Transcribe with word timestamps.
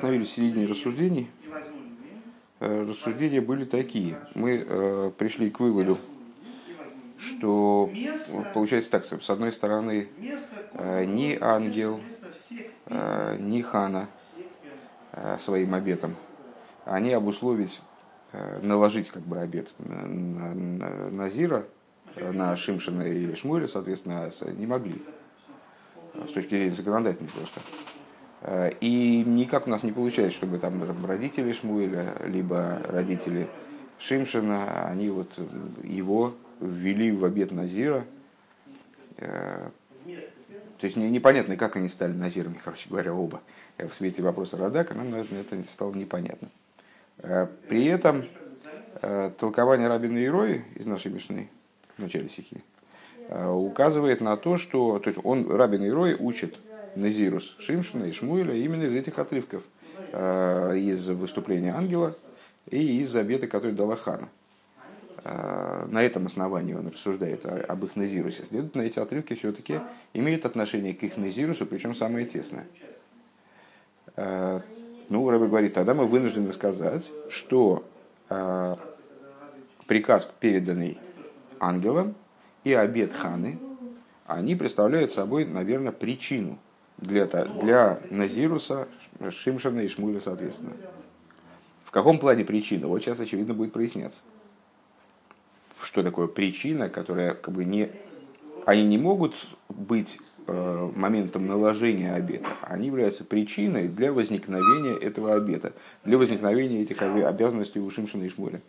остановились 0.00 0.28
в 0.28 0.34
середине 0.34 0.66
рассуждений. 0.66 1.30
Э, 2.58 2.86
рассуждения 2.88 3.42
были 3.42 3.66
такие. 3.66 4.18
Мы 4.34 4.64
э, 4.66 5.10
пришли 5.18 5.50
к 5.50 5.60
выводу, 5.60 5.98
что 7.18 7.90
получается 8.54 8.90
так, 8.90 9.04
с 9.04 9.28
одной 9.28 9.52
стороны, 9.52 10.08
э, 10.72 11.04
ни 11.04 11.36
ангел, 11.38 12.00
ни 13.38 13.60
хана 13.60 14.08
своим 15.38 15.74
обетом, 15.74 16.16
они 16.86 17.12
обусловить, 17.12 17.80
наложить 18.62 19.10
как 19.10 19.22
бы 19.22 19.38
обет 19.38 19.70
на, 19.78 20.06
на, 20.06 21.10
на 21.10 21.28
Зира, 21.28 21.66
на 22.16 22.56
Шимшина 22.56 23.02
и 23.02 23.34
Шмуэля, 23.34 23.68
соответственно, 23.68 24.30
не 24.56 24.66
могли. 24.66 25.02
С 26.14 26.32
точки 26.32 26.50
зрения 26.50 26.70
законодательной 26.70 27.30
просто. 27.30 27.60
Э, 28.42 28.70
и 28.80 29.22
никак 29.26 29.66
у 29.66 29.70
нас 29.70 29.82
не 29.82 29.92
получается, 29.92 30.36
чтобы 30.36 30.58
там 30.58 30.82
родители 31.04 31.52
Шмуэля, 31.52 32.14
либо 32.26 32.80
родители 32.86 33.48
Шимшина, 33.98 34.86
они 34.86 35.10
вот 35.10 35.30
его 35.82 36.34
ввели 36.60 37.12
в 37.12 37.24
обед 37.24 37.52
Назира. 37.52 38.04
Э, 39.18 39.68
то 40.78 40.86
есть 40.86 40.96
непонятно, 40.96 41.56
как 41.56 41.76
они 41.76 41.88
стали 41.88 42.12
Назирами, 42.12 42.58
короче 42.62 42.88
говоря, 42.88 43.12
оба. 43.12 43.42
Э, 43.76 43.86
в 43.86 43.94
свете 43.94 44.22
вопроса 44.22 44.56
Радака 44.56 44.94
нам 44.94 45.14
это 45.14 45.62
стало 45.64 45.92
непонятно. 45.92 46.48
При 47.68 47.84
этом 47.84 48.24
толкование 49.38 49.88
Рабина 49.88 50.24
Ирои 50.24 50.64
из 50.74 50.86
нашей 50.86 51.12
Мишны 51.12 51.50
в 51.98 52.02
начале 52.02 52.30
стихи 52.30 52.62
указывает 53.28 54.22
на 54.22 54.38
то, 54.38 54.56
что 54.56 54.98
то 54.98 55.10
есть 55.10 55.20
он, 55.22 55.50
Рабин 55.50 55.86
Ирои 55.86 56.14
учит 56.14 56.58
Назирус 56.94 57.56
Шимшина 57.58 58.04
и 58.04 58.12
Шмуэля 58.12 58.54
именно 58.54 58.84
из 58.84 58.94
этих 58.94 59.18
отрывков, 59.18 59.62
э, 60.12 60.76
из 60.76 61.08
выступления 61.08 61.74
ангела 61.74 62.14
и 62.68 63.00
из 63.00 63.14
обета, 63.14 63.46
который 63.46 63.72
дала 63.72 63.96
Хана. 63.96 64.28
Э, 65.24 65.86
на 65.88 66.02
этом 66.02 66.26
основании 66.26 66.74
он 66.74 66.88
рассуждает 66.88 67.44
об 67.44 67.84
их 67.84 67.96
Назирусе. 67.96 68.44
Следовательно, 68.44 68.82
эти 68.82 68.98
отрывки 68.98 69.34
все-таки 69.34 69.80
имеют 70.14 70.46
отношение 70.46 70.94
к 70.94 71.02
их 71.02 71.16
Назирусу, 71.16 71.66
причем 71.66 71.94
самое 71.94 72.26
тесное. 72.26 72.66
Э, 74.16 74.60
ну, 75.08 75.28
Рэбе 75.28 75.46
говорит, 75.46 75.74
тогда 75.74 75.94
мы 75.94 76.06
вынуждены 76.06 76.52
сказать, 76.52 77.10
что 77.28 77.84
приказ, 79.88 80.30
переданный 80.38 80.98
ангелам, 81.58 82.14
и 82.62 82.72
обед 82.72 83.12
Ханы, 83.12 83.58
они 84.28 84.54
представляют 84.54 85.10
собой, 85.10 85.46
наверное, 85.46 85.90
причину– 85.90 86.56
для, 87.00 87.26
для 87.26 88.00
Назируса, 88.10 88.88
Шимшана 89.30 89.80
и 89.80 89.88
Шмуля, 89.88 90.20
соответственно. 90.20 90.72
В 91.84 91.90
каком 91.90 92.18
плане 92.18 92.44
причина? 92.44 92.86
Вот 92.86 93.02
сейчас, 93.02 93.18
очевидно, 93.18 93.54
будет 93.54 93.72
проясняться. 93.72 94.20
Что 95.82 96.02
такое 96.02 96.28
причина, 96.28 96.88
которая 96.88 97.34
как 97.34 97.54
бы 97.54 97.64
не... 97.64 97.90
Они 98.66 98.84
не 98.84 98.98
могут 98.98 99.34
быть 99.68 100.18
э, 100.46 100.90
моментом 100.94 101.46
наложения 101.46 102.12
обета. 102.12 102.48
Они 102.62 102.86
являются 102.88 103.24
причиной 103.24 103.88
для 103.88 104.12
возникновения 104.12 104.96
этого 104.96 105.34
обета, 105.34 105.72
для 106.04 106.18
возникновения 106.18 106.82
этих 106.82 107.00
обязанностей 107.02 107.80
у 107.80 107.90
Шимшина 107.90 108.24
и 108.24 108.28
Шмуля. 108.28 108.60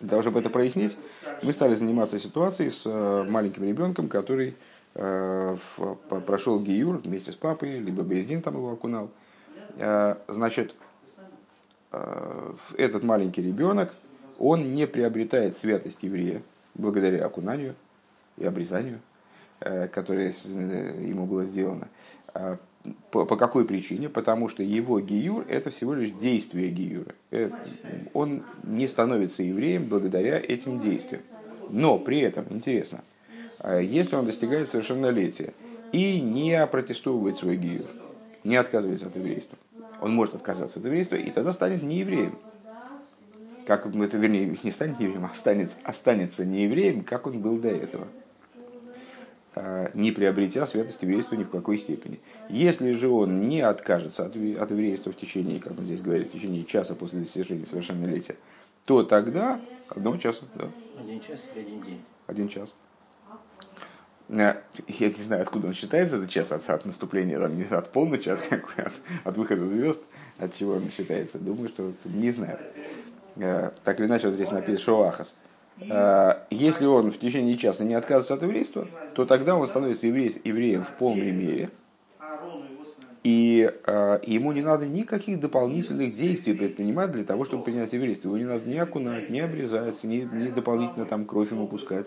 Для 0.00 0.10
того, 0.10 0.22
чтобы 0.22 0.40
это 0.40 0.50
прояснить, 0.50 0.96
мы 1.42 1.52
стали 1.52 1.76
заниматься 1.76 2.18
ситуацией 2.18 2.70
с 2.70 2.82
э, 2.86 3.26
маленьким 3.30 3.64
ребенком, 3.64 4.08
который 4.08 4.56
прошел 4.94 6.60
Гиюр 6.60 6.98
вместе 6.98 7.32
с 7.32 7.34
папой, 7.34 7.78
либо 7.78 8.02
Бездин 8.02 8.42
там 8.42 8.54
его 8.54 8.72
окунал. 8.72 9.10
Э, 9.76 10.16
значит, 10.28 10.74
э, 11.92 12.52
этот 12.76 13.02
маленький 13.02 13.42
ребенок, 13.42 13.94
он 14.38 14.74
не 14.74 14.86
приобретает 14.86 15.56
святость 15.56 16.02
еврея 16.02 16.42
благодаря 16.74 17.24
окунанию 17.24 17.74
и 18.38 18.44
обрезанию, 18.44 19.00
которое 19.60 20.32
ему 21.06 21.26
было 21.26 21.44
сделано. 21.44 21.88
По, 23.10 23.26
по 23.26 23.36
какой 23.36 23.64
причине? 23.64 24.08
Потому 24.08 24.48
что 24.48 24.62
его 24.62 24.98
гиюр– 25.00 25.44
это 25.48 25.70
всего 25.70 25.94
лишь 25.94 26.10
действие 26.10 26.70
гиюра. 26.70 27.14
Он 28.14 28.42
не 28.64 28.88
становится 28.88 29.42
евреем 29.42 29.84
благодаря 29.84 30.38
этим 30.38 30.80
действиям. 30.80 31.22
Но 31.68 31.98
при 31.98 32.20
этом, 32.20 32.46
интересно, 32.50 33.00
а 33.00 33.11
если 33.64 34.16
он 34.16 34.26
достигает 34.26 34.68
совершеннолетия 34.68 35.54
и 35.92 36.20
не 36.20 36.66
протестует 36.66 37.36
свой 37.36 37.56
гиюр, 37.56 37.86
не 38.44 38.56
отказывается 38.56 39.06
от 39.06 39.16
еврейства. 39.16 39.58
Он 40.00 40.14
может 40.14 40.34
отказаться 40.34 40.80
от 40.80 40.84
еврейства 40.84 41.16
и 41.16 41.30
тогда 41.30 41.52
станет 41.52 41.82
не 41.82 42.00
евреем. 42.00 42.38
Как 43.66 43.86
это, 43.86 44.16
вернее, 44.16 44.56
не 44.64 44.70
станет 44.72 44.98
евреем, 44.98 45.24
а 45.24 45.30
останется, 45.30 45.76
останется 45.84 46.44
не 46.44 46.64
евреем, 46.64 47.04
как 47.04 47.28
он 47.28 47.40
был 47.40 47.58
до 47.58 47.68
этого 47.68 48.08
а, 49.54 49.90
не 49.94 50.10
приобретя 50.10 50.66
святость 50.66 51.02
еврейства 51.02 51.36
ни 51.36 51.44
в 51.44 51.50
какой 51.50 51.78
степени. 51.78 52.18
Если 52.48 52.92
же 52.92 53.08
он 53.08 53.48
не 53.48 53.60
откажется 53.60 54.24
от, 54.24 54.34
от 54.34 54.70
еврейства 54.70 55.12
в 55.12 55.16
течение, 55.16 55.60
как 55.60 55.78
он 55.78 55.84
здесь 55.84 56.00
говорит, 56.00 56.30
в 56.30 56.32
течение 56.32 56.64
часа 56.64 56.94
после 56.94 57.20
достижения 57.20 57.66
совершеннолетия, 57.66 58.36
то 58.86 59.04
тогда 59.04 59.60
одного 59.88 60.16
часа. 60.16 60.44
Да. 60.54 60.70
Один 60.98 61.20
час 61.20 61.50
или 61.54 61.62
один 61.62 61.82
день? 61.82 62.00
Один 62.26 62.48
час. 62.48 62.74
Э, 64.32 64.54
я 64.88 65.08
не 65.08 65.22
знаю, 65.22 65.42
откуда 65.42 65.68
он 65.68 65.74
считается, 65.74 66.16
этот 66.16 66.30
час 66.30 66.52
от, 66.52 66.68
от 66.68 66.86
наступления, 66.86 67.38
там, 67.38 67.56
не 67.56 67.64
от 67.64 67.92
полночи, 67.92 68.30
от, 68.30 68.40
от, 68.50 68.92
от 69.24 69.36
выхода 69.36 69.66
звезд, 69.66 70.00
от 70.38 70.54
чего 70.54 70.74
он 70.74 70.88
считается. 70.90 71.38
Думаю, 71.38 71.68
что 71.68 71.92
не 72.04 72.30
знаю. 72.30 72.58
Э, 73.36 73.70
так 73.84 74.00
или 74.00 74.06
иначе, 74.06 74.28
вот 74.28 74.34
здесь 74.34 74.50
написано 74.50 74.78
Шоахас. 74.78 75.34
Э, 75.80 76.44
если 76.50 76.86
он 76.86 77.12
в 77.12 77.18
течение 77.18 77.58
часа 77.58 77.84
не 77.84 77.94
отказывается 77.94 78.34
от 78.34 78.42
еврейства, 78.42 78.88
то 79.14 79.26
тогда 79.26 79.54
он 79.54 79.68
становится 79.68 80.06
еврей, 80.06 80.34
евреем 80.44 80.84
в 80.84 80.92
полной 80.92 81.30
мере. 81.30 81.70
И 83.24 83.70
э, 83.86 84.18
ему 84.26 84.50
не 84.52 84.62
надо 84.62 84.86
никаких 84.86 85.38
дополнительных 85.38 86.16
действий 86.16 86.54
предпринимать 86.54 87.12
для 87.12 87.22
того, 87.22 87.44
чтобы 87.44 87.62
принять 87.64 87.92
еврейство. 87.92 88.28
Его 88.28 88.38
не 88.38 88.44
надо 88.44 88.68
ни 88.68 88.76
окунать, 88.76 89.30
ни 89.30 89.38
обрезать, 89.38 90.02
ни, 90.02 90.22
ни 90.22 90.48
дополнительно 90.48 91.04
там 91.04 91.26
кровь 91.26 91.52
ему 91.52 91.68
пускать 91.68 92.06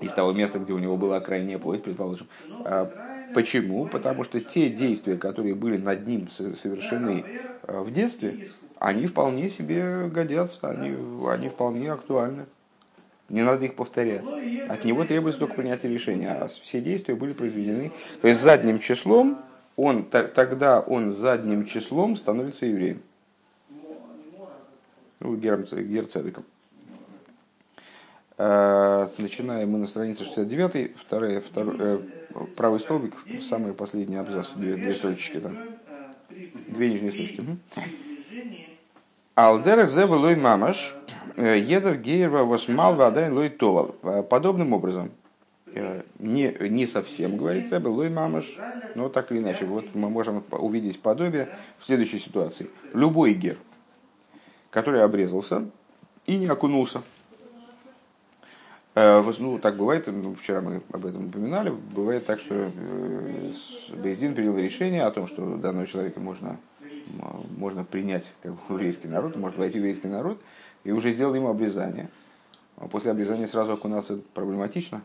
из 0.00 0.12
того 0.12 0.32
места, 0.32 0.58
где 0.58 0.72
у 0.72 0.78
него 0.78 0.96
была 0.96 1.20
крайняя 1.20 1.58
плоть, 1.58 1.82
предположим. 1.82 2.28
А 2.64 2.92
почему? 3.32 3.86
Потому 3.86 4.24
что 4.24 4.40
те 4.40 4.68
действия, 4.70 5.16
которые 5.16 5.54
были 5.54 5.76
над 5.76 6.06
ним 6.06 6.28
совершены 6.30 7.30
а, 7.62 7.82
в 7.82 7.92
детстве, 7.92 8.38
они 8.78 9.06
вполне 9.06 9.48
себе 9.50 10.08
годятся, 10.08 10.68
они, 10.68 10.94
они 11.26 11.48
вполне 11.48 11.92
актуальны. 11.92 12.46
Не 13.28 13.42
надо 13.42 13.64
их 13.64 13.74
повторять. 13.74 14.34
От 14.66 14.84
него 14.84 15.04
требуется 15.04 15.40
только 15.40 15.54
принятие 15.56 15.92
решения. 15.92 16.30
А 16.30 16.48
все 16.48 16.80
действия 16.80 17.14
были 17.14 17.32
произведены. 17.32 17.92
То 18.20 18.28
есть 18.28 18.40
задним 18.40 18.78
числом, 18.78 19.44
он, 19.76 20.04
тогда 20.04 20.80
он 20.80 21.12
задним 21.12 21.64
числом 21.66 22.16
становится 22.16 22.66
евреем. 22.66 23.02
Ну, 25.20 25.36
герцедеком. 25.36 26.44
Э, 28.36 29.06
начинаем 29.18 29.70
мы 29.70 29.78
на 29.78 29.86
странице 29.86 30.24
69, 30.24 30.96
вторая, 30.96 31.40
второй, 31.40 31.76
э, 31.78 31.98
правый 32.56 32.80
столбик, 32.80 33.14
самый 33.48 33.74
последний 33.74 34.16
абзац, 34.16 34.48
две, 34.56 34.74
две 34.74 34.94
строчки 34.94 35.38
там. 35.38 35.56
Две 36.68 36.90
нижние 36.90 37.12
строчки. 37.12 37.44
Алдерах 39.36 39.88
зе 39.88 40.04
лой 40.04 40.34
мамаш, 40.34 40.96
э, 41.36 41.58
едер 41.58 41.96
гейрва 41.96 42.44
восмал 42.44 42.96
вадайн 42.96 43.32
лой 43.32 43.50
товал. 43.50 43.94
Подобным 44.28 44.72
образом, 44.72 45.12
не, 46.18 46.56
не 46.68 46.86
совсем, 46.88 47.36
говорит 47.36 47.72
Рэбе, 47.72 47.88
лой 47.88 48.10
мамаш, 48.10 48.58
но 48.96 49.08
так 49.08 49.30
или 49.30 49.38
иначе, 49.38 49.64
вот 49.64 49.94
мы 49.94 50.10
можем 50.10 50.42
увидеть 50.50 51.00
подобие 51.00 51.48
в 51.78 51.84
следующей 51.84 52.18
ситуации. 52.18 52.68
Любой 52.92 53.34
гер, 53.34 53.58
который 54.70 55.02
обрезался 55.04 55.68
и 56.26 56.36
не 56.36 56.46
окунулся, 56.46 57.02
ну, 58.94 59.58
так 59.58 59.76
бывает, 59.76 60.08
вчера 60.40 60.60
мы 60.60 60.82
об 60.92 61.04
этом 61.06 61.26
упоминали, 61.26 61.70
бывает 61.70 62.26
так, 62.26 62.38
что 62.38 62.54
э, 62.54 63.52
Бейздин 63.96 64.34
принял 64.34 64.56
решение 64.56 65.04
о 65.04 65.10
том, 65.10 65.26
что 65.26 65.56
данного 65.56 65.86
человека 65.86 66.20
можно, 66.20 66.58
можно 67.56 67.84
принять 67.84 68.34
как 68.42 68.52
еврейский 68.68 69.08
народ, 69.08 69.36
может 69.36 69.58
войти 69.58 69.78
в 69.78 69.82
еврейский 69.82 70.08
народ, 70.08 70.40
и 70.84 70.92
уже 70.92 71.12
сделал 71.12 71.34
ему 71.34 71.48
обрезание. 71.48 72.08
А 72.76 72.86
после 72.86 73.10
обрезания 73.10 73.46
сразу 73.46 73.72
окунаться 73.72 74.20
проблематично, 74.32 75.02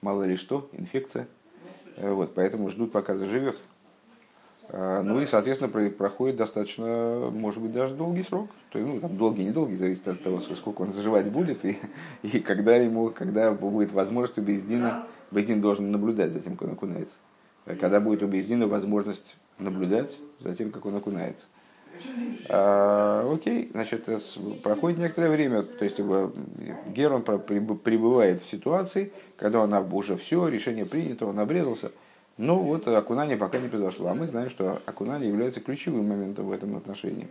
мало 0.00 0.24
ли 0.24 0.36
что, 0.36 0.68
инфекция. 0.72 1.28
Э, 1.96 2.12
вот, 2.12 2.34
поэтому 2.34 2.68
ждут, 2.68 2.90
пока 2.92 3.16
заживет. 3.16 3.58
А, 4.76 5.02
ну 5.04 5.20
и, 5.20 5.26
соответственно, 5.26 5.70
проходит 5.90 6.34
достаточно, 6.34 7.30
может 7.32 7.62
быть, 7.62 7.70
даже 7.70 7.94
долгий 7.94 8.24
срок. 8.24 8.50
То 8.70 8.80
есть, 8.80 8.92
ну, 8.92 8.98
там 8.98 9.16
долгий, 9.16 9.44
недолгий, 9.44 9.76
зависит 9.76 10.08
от 10.08 10.20
того, 10.20 10.40
сколько 10.40 10.82
он 10.82 10.92
заживать 10.92 11.30
будет, 11.30 11.64
и, 11.64 11.78
и 12.24 12.40
когда 12.40 12.74
ему, 12.74 13.10
когда 13.10 13.52
будет 13.52 13.92
возможность 13.92 14.36
у 14.38 14.42
Бездина, 14.42 15.06
Бездин 15.30 15.60
должен 15.60 15.92
наблюдать 15.92 16.32
за 16.32 16.40
тем, 16.40 16.56
как 16.56 16.66
он 16.66 16.74
окунается. 16.74 17.14
Когда 17.66 18.00
будет 18.00 18.24
у 18.24 18.26
Бездина 18.26 18.66
возможность 18.66 19.36
наблюдать 19.60 20.18
за 20.40 20.56
тем, 20.56 20.72
как 20.72 20.86
он 20.86 20.96
окунается. 20.96 21.46
А, 22.48 23.32
окей, 23.32 23.70
значит, 23.72 24.08
проходит 24.64 24.98
некоторое 24.98 25.30
время, 25.30 25.62
то 25.62 25.84
есть 25.84 26.00
Гер 26.00 27.12
он 27.12 27.22
пребывает 27.22 28.42
в 28.42 28.50
ситуации, 28.50 29.12
когда 29.36 29.60
он 29.60 29.72
уже 29.92 30.16
все, 30.16 30.48
решение 30.48 30.84
принято, 30.84 31.26
он 31.26 31.38
обрезался, 31.38 31.92
но 32.36 32.58
вот 32.58 32.88
окунание 32.88 33.36
пока 33.36 33.58
не 33.58 33.68
произошло. 33.68 34.08
А 34.08 34.14
мы 34.14 34.26
знаем, 34.26 34.50
что 34.50 34.80
окунание 34.86 35.28
является 35.28 35.60
ключевым 35.60 36.08
моментом 36.08 36.46
в 36.46 36.52
этом 36.52 36.76
отношении. 36.76 37.28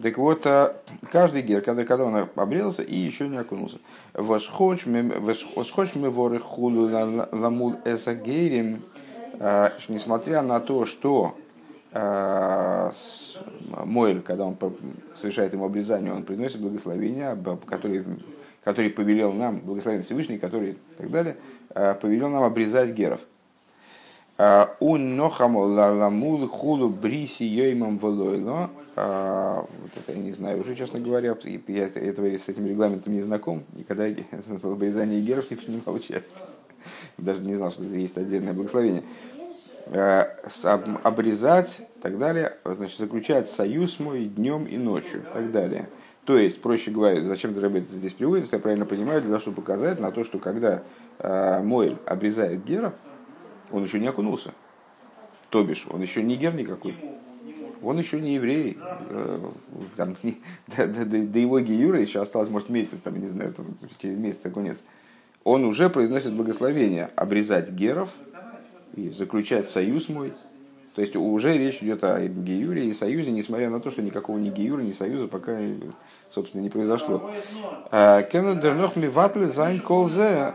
Так 0.00 0.18
вот, 0.18 0.44
а, 0.46 0.76
каждый 1.12 1.42
гер, 1.42 1.62
когда, 1.62 1.84
когда 1.84 2.04
он 2.04 2.28
обрезался 2.34 2.82
и 2.82 2.96
еще 2.96 3.28
не 3.28 3.36
окунулся. 3.36 3.78
Восходь 4.12 4.86
мы 4.86 6.10
воры 6.10 6.40
хулу 6.40 6.90
ламул 7.32 7.76
эсагерим, 7.84 8.82
а, 9.38 9.72
несмотря 9.88 10.42
на 10.42 10.58
то, 10.60 10.84
что 10.84 11.36
а, 11.92 12.92
Мойль, 13.84 14.20
когда 14.20 14.46
он 14.46 14.56
совершает 15.14 15.52
ему 15.52 15.64
обрезание, 15.64 16.12
он 16.12 16.24
приносит 16.24 16.60
благословение, 16.60 17.36
который, 17.66 18.04
который 18.64 18.90
повелел 18.90 19.32
нам, 19.32 19.60
благословение 19.60 20.04
Всевышний, 20.04 20.38
который 20.38 20.70
и 20.72 20.76
так 20.98 21.10
далее, 21.10 21.36
повелел 22.00 22.30
нам 22.30 22.42
обрезать 22.42 22.90
геров. 22.90 23.20
Un 24.36 25.16
нохаму 25.16 25.60
ламул 25.60 26.48
хулу 26.48 26.88
бриси 26.88 27.44
йоймам 27.44 27.98
волойло, 27.98 28.68
а, 28.96 29.64
вот 29.80 29.90
это 29.94 30.12
я 30.12 30.18
не 30.18 30.32
знаю 30.32 30.60
уже, 30.60 30.74
честно 30.74 30.98
говоря, 30.98 31.36
я 31.68 31.86
этого 31.86 32.26
с 32.26 32.48
этим 32.48 32.66
регламентом 32.66 33.12
не 33.12 33.22
знаком, 33.22 33.62
никогда 33.74 34.06
обрезание 34.62 35.20
геров 35.20 35.48
не 35.68 35.78
получается. 35.78 36.32
Даже 37.16 37.42
не 37.42 37.54
знал, 37.54 37.70
что 37.70 37.84
есть 37.84 38.16
отдельное 38.16 38.52
благословение. 38.52 39.04
А, 39.86 40.26
обрезать, 41.04 41.86
так 42.02 42.18
далее, 42.18 42.54
значит, 42.64 42.98
заключать 42.98 43.48
союз 43.50 44.00
мой 44.00 44.24
днем 44.24 44.64
и 44.64 44.76
ночью, 44.76 45.22
так 45.32 45.52
далее. 45.52 45.88
То 46.24 46.38
есть, 46.38 46.60
проще 46.60 46.90
говоря, 46.90 47.20
зачем 47.20 47.54
Драбе 47.54 47.82
здесь 47.82 48.14
приводит, 48.14 48.52
я 48.52 48.58
правильно 48.58 48.86
понимаю, 48.86 49.20
для 49.20 49.28
того, 49.28 49.40
чтобы 49.40 49.56
показать 49.56 50.00
на 50.00 50.10
то, 50.10 50.24
что 50.24 50.38
когда 50.38 50.82
Мойль 51.20 51.98
обрезает 52.06 52.64
гера, 52.64 52.94
он 53.70 53.84
еще 53.84 53.98
не 53.98 54.06
окунулся. 54.06 54.52
То 55.50 55.62
бишь, 55.62 55.86
он 55.90 56.02
еще 56.02 56.22
не 56.22 56.36
гер 56.36 56.54
никакой 56.54 56.94
он 57.84 57.98
еще 57.98 58.20
не 58.20 58.34
еврей, 58.34 58.78
э, 59.10 59.38
там, 59.96 60.16
до, 60.76 60.86
до, 60.86 61.04
до 61.04 61.38
его 61.38 61.60
гиюра 61.60 62.00
еще 62.00 62.20
осталось, 62.20 62.48
может, 62.48 62.68
месяц, 62.68 62.98
там, 63.02 63.20
не 63.20 63.28
знаю, 63.28 63.52
там, 63.52 63.66
через 64.00 64.18
месяц 64.18 64.40
конец. 64.52 64.78
Он 65.44 65.64
уже 65.64 65.90
произносит 65.90 66.32
благословение 66.32 67.10
обрезать 67.16 67.70
геров 67.70 68.08
и 68.96 69.10
заключать 69.10 69.68
союз 69.68 70.08
мой. 70.08 70.32
То 70.94 71.02
есть 71.02 71.16
уже 71.16 71.58
речь 71.58 71.82
идет 71.82 72.04
о 72.04 72.24
гиюре 72.26 72.86
и 72.86 72.92
союзе, 72.92 73.32
несмотря 73.32 73.68
на 73.68 73.80
то, 73.80 73.90
что 73.90 74.00
никакого 74.00 74.38
ни 74.38 74.48
гиюра, 74.48 74.80
ни 74.80 74.92
союза 74.92 75.26
пока, 75.26 75.58
собственно, 76.30 76.62
не 76.62 76.70
произошло. 76.70 77.30
А, 77.90 78.22
קען 78.22 78.45
ער 78.45 78.60
דערנאָך 78.60 78.94
מבטל 78.94 79.48
זיין 79.48 79.80
כל 79.80 80.24
זה 80.24 80.54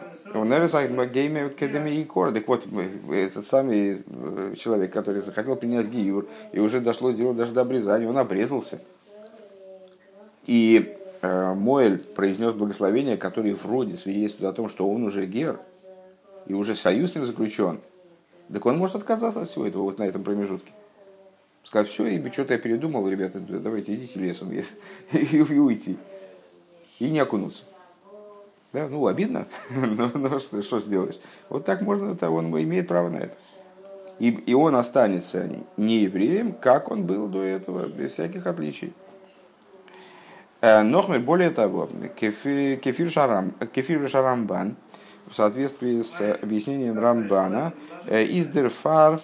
так 2.32 2.48
вот, 2.48 2.66
этот 3.12 3.48
самый 3.48 4.04
э, 4.06 4.54
человек, 4.58 4.94
который 4.94 5.22
захотел 5.22 5.56
принять 5.56 5.88
гиюр, 5.88 6.28
и 6.52 6.60
уже 6.60 6.82
дошло 6.82 7.12
дело 7.12 7.34
даже 7.34 7.52
до 7.52 7.62
обрезания, 7.62 8.08
он 8.08 8.18
обрезался. 8.18 8.80
И 10.46 10.96
э, 11.22 11.54
Моэль 11.54 12.00
произнес 12.00 12.54
благословение, 12.54 13.18
которое 13.18 13.56
вроде 13.56 13.98
свидетельствует 13.98 14.52
о 14.52 14.54
том, 14.54 14.70
что 14.70 14.90
он 14.90 15.04
уже 15.04 15.26
гер, 15.26 15.60
и 16.48 16.54
уже 16.54 16.76
союз 16.76 17.12
с 17.12 17.16
ним 17.16 17.26
заключен. 17.26 17.80
Так 18.52 18.66
он 18.66 18.78
может 18.78 18.96
отказаться 18.96 19.42
от 19.42 19.50
всего 19.50 19.68
этого 19.68 19.84
вот 19.84 20.00
на 20.00 20.04
этом 20.04 20.24
промежутке. 20.24 20.72
Сказать, 21.64 21.88
все, 21.88 22.08
и 22.08 22.32
что-то 22.32 22.54
я 22.54 22.60
передумал, 22.60 23.08
ребята, 23.08 23.40
давайте 23.40 23.94
идите 23.94 24.20
лесом 24.20 24.52
и, 24.52 24.64
и, 25.12 25.38
и 25.38 25.60
уйти. 25.60 25.98
И 27.00 27.10
не 27.10 27.20
окунуться. 27.20 27.64
Да, 28.72 28.88
ну, 28.88 29.08
обидно, 29.08 29.48
но, 29.72 30.12
но 30.14 30.40
что, 30.40 30.62
что 30.62 30.80
сделаешь? 30.80 31.20
Вот 31.50 31.66
так 31.66 31.82
можно, 31.82 32.12
это 32.12 32.30
он 32.30 32.48
имеет 32.62 32.88
право 32.88 33.10
на 33.10 33.18
это. 33.18 33.36
И, 34.20 34.30
и 34.30 34.54
он 34.54 34.76
останется 34.76 35.50
не 35.78 36.00
евреем, 36.00 36.54
как 36.54 36.92
он 36.92 37.06
был 37.06 37.28
до 37.28 37.42
этого, 37.42 37.88
без 37.88 38.12
всяких 38.12 38.46
отличий. 38.46 38.94
Э, 40.62 40.84
Нохме, 40.84 41.20
более 41.20 41.52
того, 41.52 41.90
кефир, 42.16 43.10
шарам, 43.10 43.54
кефир 43.74 44.08
шарамбан, 44.10 44.76
в 45.30 45.36
соответствии 45.36 46.02
с 46.02 46.20
объяснением 46.42 47.00
Рамбана, 47.00 47.74
э, 48.06 48.24
из 48.24 48.48
дерфар 48.48 49.22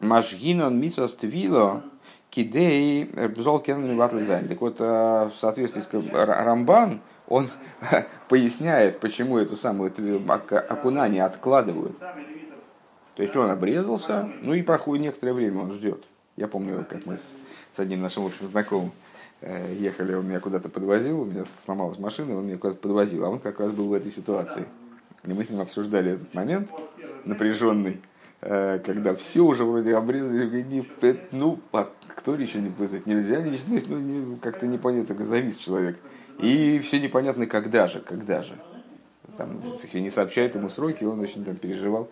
машгинон 0.00 0.78
мисас 0.78 1.14
твило 1.14 1.82
кидей 2.30 3.04
бзол 3.04 3.60
кенами 3.60 4.48
Так 4.48 4.60
вот, 4.60 4.76
э, 4.80 5.30
в 5.32 5.38
соответствии 5.40 5.80
с 5.80 5.88
Рамбан, 6.12 7.00
он 7.28 7.48
поясняет, 8.28 9.00
почему 9.00 9.38
эту 9.38 9.56
самую 9.56 9.92
окунание 10.28 11.24
откладывают. 11.24 11.98
То 11.98 13.22
есть 13.22 13.34
он 13.36 13.50
обрезался, 13.50 14.28
ну 14.42 14.54
и 14.54 14.62
проходит 14.62 15.02
некоторое 15.02 15.32
время, 15.32 15.60
он 15.60 15.72
ждет. 15.74 16.04
Я 16.36 16.46
помню, 16.46 16.86
как 16.88 17.04
мы 17.04 17.16
с, 17.16 17.78
одним 17.78 18.00
нашим 18.00 18.26
общим 18.26 18.46
знакомым 18.46 18.92
э, 19.40 19.74
ехали, 19.78 20.14
он 20.14 20.26
меня 20.26 20.40
куда-то 20.40 20.68
подвозил, 20.68 21.22
у 21.22 21.24
меня 21.24 21.44
сломалась 21.64 21.98
машина, 21.98 22.36
он 22.36 22.46
меня 22.46 22.58
куда-то 22.58 22.78
подвозил, 22.78 23.24
а 23.24 23.28
он 23.28 23.40
как 23.40 23.60
раз 23.60 23.72
был 23.72 23.88
в 23.88 23.92
этой 23.92 24.12
ситуации. 24.12 24.64
И 25.24 25.32
мы 25.32 25.44
с 25.44 25.50
ним 25.50 25.60
обсуждали 25.60 26.12
этот 26.12 26.32
момент 26.32 26.70
напряженный, 27.24 28.00
э, 28.40 28.78
когда 28.84 29.14
все 29.16 29.40
уже 29.40 29.64
вроде 29.64 29.96
обрезали, 29.96 30.86
ну, 31.32 31.58
а 31.72 31.90
кто 32.14 32.34
еще 32.36 32.60
не 32.60 32.68
вызвать 32.68 33.06
нельзя, 33.06 33.44
ну, 33.88 34.36
как-то 34.40 34.66
непонятно, 34.66 35.24
завис 35.24 35.56
человек. 35.56 35.98
И 36.38 36.78
все 36.80 37.00
непонятно, 37.00 37.46
когда 37.46 37.86
же, 37.86 38.00
когда 38.00 38.42
же. 38.42 38.58
Там, 39.36 39.60
все 39.86 40.00
не 40.00 40.10
сообщает 40.10 40.54
ему 40.54 40.68
сроки, 40.68 41.04
он 41.04 41.20
очень 41.20 41.44
там 41.44 41.56
переживал. 41.56 42.08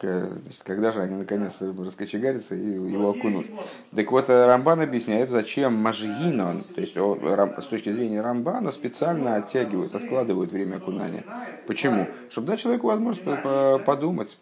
Значит, 0.00 0.62
когда 0.64 0.92
же 0.92 1.02
они 1.02 1.14
наконец 1.14 1.52
раскочегарятся 1.60 2.54
и 2.54 2.66
его 2.66 3.10
окунут. 3.10 3.46
Так 3.94 4.10
вот, 4.10 4.30
Рамбан 4.30 4.80
объясняет, 4.80 5.28
зачем 5.28 5.74
Мажгинон, 5.74 6.62
то 6.62 6.80
есть 6.80 6.94
с 6.94 7.64
точки 7.66 7.92
зрения 7.92 8.22
Рамбана, 8.22 8.70
специально 8.70 9.36
оттягивают, 9.36 9.94
откладывают 9.94 10.52
время 10.52 10.76
окунания. 10.76 11.24
Почему? 11.66 12.08
Чтобы 12.30 12.46
дать 12.46 12.60
человеку 12.60 12.86
возможность 12.86 13.24
подумать, 13.84 14.38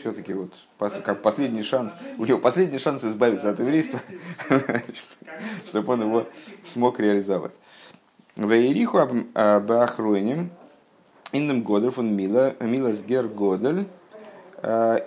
все-таки 0.00 0.34
вот 0.34 0.52
как 0.78 1.22
последний 1.22 1.64
шанс, 1.64 1.92
у 2.18 2.24
него 2.24 2.38
последний 2.38 2.78
шанс 2.78 3.02
избавиться 3.02 3.50
от 3.50 3.58
еврейства, 3.58 4.00
чтобы 5.66 5.94
он 5.94 6.02
его 6.02 6.28
смог 6.64 7.00
реализовать. 7.00 7.54
Вейриху 8.48 8.98
Бахруиним, 9.34 10.50
Инным 11.32 11.62
Годер 11.62 11.90
фон 11.90 12.14
Мила, 12.14 12.54
Милас 12.60 13.02
Гер 13.02 13.28
Годель, 13.28 13.86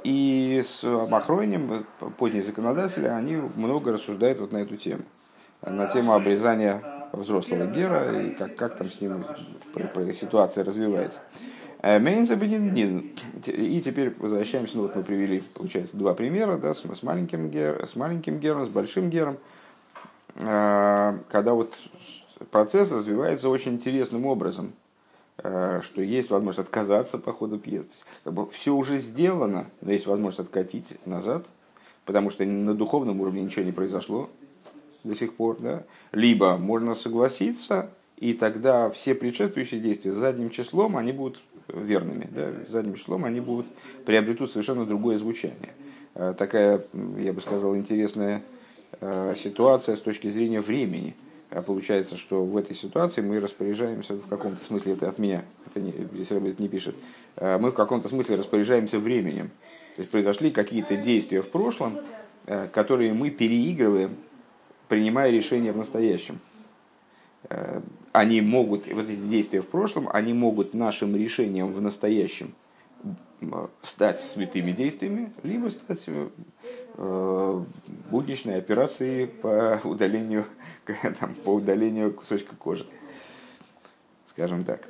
и 0.04 0.62
с 0.66 0.84
Махройнем, 0.84 1.86
поздние 2.18 2.44
законодатели, 2.44 3.08
они 3.08 3.38
много 3.56 3.94
рассуждают 3.94 4.40
вот 4.40 4.52
на 4.52 4.58
эту 4.58 4.76
тему. 4.76 5.04
На 5.62 5.86
тему 5.88 6.14
обрезания 6.14 6.84
взрослого 7.14 7.66
гера 7.66 8.22
и 8.22 8.32
как, 8.32 8.56
как 8.56 8.78
там 8.78 8.90
с 8.90 9.00
ним 9.00 9.24
ситуация 10.14 10.66
развивается. 10.66 11.22
Мейнза 11.82 12.34
И 12.36 13.82
теперь 13.82 14.14
возвращаемся, 14.18 14.76
ну 14.76 14.84
вот 14.84 14.96
мы 14.96 15.04
привели, 15.04 15.44
получается, 15.54 15.96
два 15.96 16.14
примера, 16.14 16.58
да, 16.58 16.74
с, 16.74 16.84
маленьким 17.04 17.50
гер, 17.50 17.86
с 17.88 17.96
маленьким 17.96 18.40
гером, 18.40 18.66
с 18.66 18.70
большим 18.70 19.10
гером. 19.10 19.38
Когда 20.36 21.54
вот 21.54 21.74
процесс 22.52 22.92
развивается 22.92 23.50
очень 23.50 23.74
интересным 23.74 24.26
образом, 24.26 24.74
э, 25.38 25.82
что 25.84 26.02
есть 26.02 26.30
возможность 26.30 26.68
отказаться 26.68 27.18
по 27.18 27.32
ходу 27.32 27.58
пьесы. 27.58 27.88
Как 28.24 28.34
бы 28.34 28.50
все 28.50 28.74
уже 28.74 29.00
сделано, 29.00 29.68
но 29.82 29.92
есть 29.92 30.08
возможность 30.08 30.40
откатить 30.40 30.98
назад, 31.06 31.46
потому 32.06 32.30
что 32.30 32.46
на 32.46 32.74
духовном 32.74 33.22
уровне 33.22 33.44
ничего 33.44 33.64
не 33.64 33.72
произошло 33.72 34.30
до 35.04 35.16
сих 35.16 35.36
пор. 35.36 35.58
Да? 35.60 35.84
Либо 36.12 36.58
можно 36.58 36.96
согласиться, 36.96 37.90
и 38.18 38.34
тогда 38.34 38.90
все 38.90 39.16
предшествующие 39.16 39.80
действия 39.80 40.12
задним 40.12 40.50
числом, 40.50 40.98
они 40.98 41.12
будут 41.12 41.42
верными. 41.68 42.28
Да? 42.32 42.52
Задним 42.68 42.96
числом 42.96 43.26
они 43.26 43.40
будут, 43.40 43.68
приобретут 44.06 44.52
совершенно 44.52 44.86
другое 44.86 45.18
звучание. 45.18 45.74
Э, 46.16 46.34
такая, 46.38 46.86
я 47.18 47.34
бы 47.34 47.42
сказал, 47.42 47.76
интересная 47.76 48.42
э, 49.00 49.36
ситуация 49.38 49.96
с 49.96 50.02
точки 50.02 50.30
зрения 50.30 50.62
времени– 50.62 51.16
получается, 51.62 52.18
что 52.18 52.44
в 52.44 52.58
этой 52.58 52.76
ситуации 52.76 53.22
мы 53.22 53.40
распоряжаемся 53.40 54.16
в 54.16 54.28
каком-то 54.28 54.64
смысле, 54.64 54.94
это 54.94 55.10
от 55.10 55.20
меня, 55.20 55.46
это 55.68 55.80
не, 55.80 55.92
здесь 56.14 56.32
Рэббит 56.32 56.60
не 56.60 56.68
пишет, 56.68 56.96
а 57.38 57.58
мы 57.60 57.72
в 57.72 57.74
каком-то 57.74 58.10
смысле 58.10 58.36
распоряжаемся 58.36 59.00
временем. 59.00 59.52
То 59.96 60.02
есть 60.02 60.12
произошли 60.12 60.52
какие-то 60.52 60.98
действия 60.98 61.42
в 61.42 61.50
прошлом, 61.50 62.00
э, 62.46 62.68
которые 62.68 63.14
мы 63.14 63.30
переигрываем, 63.30 64.16
принимая 64.90 65.32
решения 65.32 65.72
в 65.72 65.78
настоящем. 65.78 66.40
Э, 67.50 67.82
они 68.12 68.42
могут, 68.42 68.88
вот 68.88 69.10
эти 69.10 69.16
действия 69.16 69.62
в 69.62 69.68
прошлом, 69.68 70.10
они 70.12 70.34
могут 70.34 70.74
нашим 70.74 71.16
решением 71.16 71.74
в 71.74 71.82
настоящем 71.82 72.54
стать 73.82 74.22
святыми 74.22 74.72
действиями, 74.72 75.32
либо 75.44 75.70
стать 75.70 76.06
э, 76.98 77.64
будничной 78.10 78.58
операцией 78.58 79.28
по 79.28 79.80
удалению, 79.88 80.46
там, 81.20 81.34
по 81.36 81.56
удалению 81.56 82.14
кусочка 82.14 82.56
кожи. 82.56 82.86
Скажем 84.28 84.64
так. 84.64 84.82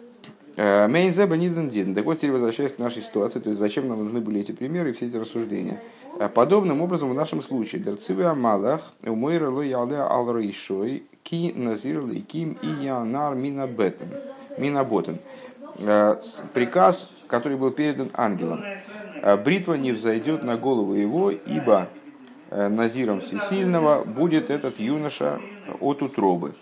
Э, 0.58 0.88
Мейнзеба 0.88 1.36
Ниден 1.36 1.70
Дин. 1.70 1.94
Так 1.94 2.06
вот, 2.06 2.18
теперь 2.18 2.32
возвращаясь 2.32 2.74
к 2.74 2.80
нашей 2.80 3.02
ситуации, 3.02 3.40
то 3.40 3.50
есть 3.50 3.60
зачем 3.60 3.88
нам 3.88 4.04
нужны 4.04 4.22
были 4.22 4.40
эти 4.40 4.54
примеры 4.54 4.92
и 4.92 4.94
все 4.94 5.08
эти 5.08 5.18
рассуждения. 5.18 5.82
Э, 6.18 6.30
подобным 6.30 6.82
образом 6.82 7.10
в 7.10 7.14
нашем 7.14 7.42
случае 7.42 7.82
Дерцивы 7.82 8.24
Амалах, 8.26 8.82
Умойра 9.04 9.50
Ло 9.50 9.62
Ялде 9.62 9.96
Ал 9.96 10.26
Ки 11.24 11.54
Назир 11.56 12.06
Лейким 12.06 12.58
и 12.62 12.68
Янар 12.86 13.36
Минабетен. 13.36 14.10
Минаботен. 14.58 15.20
Э, 15.80 16.16
приказ, 16.54 17.12
который 17.28 17.58
был 17.58 17.72
передан 17.72 18.12
ангелам. 18.14 18.64
Бритва 19.44 19.74
не 19.74 19.92
взойдет 19.92 20.44
на 20.44 20.56
голову 20.56 20.94
его, 20.94 21.32
ибо 21.32 21.90
Назиром 22.56 23.22
Всесильного 23.22 24.04
будет 24.04 24.50
этот 24.50 24.80
юноша 24.80 25.40
от 25.80 26.02
утробы. 26.02 26.54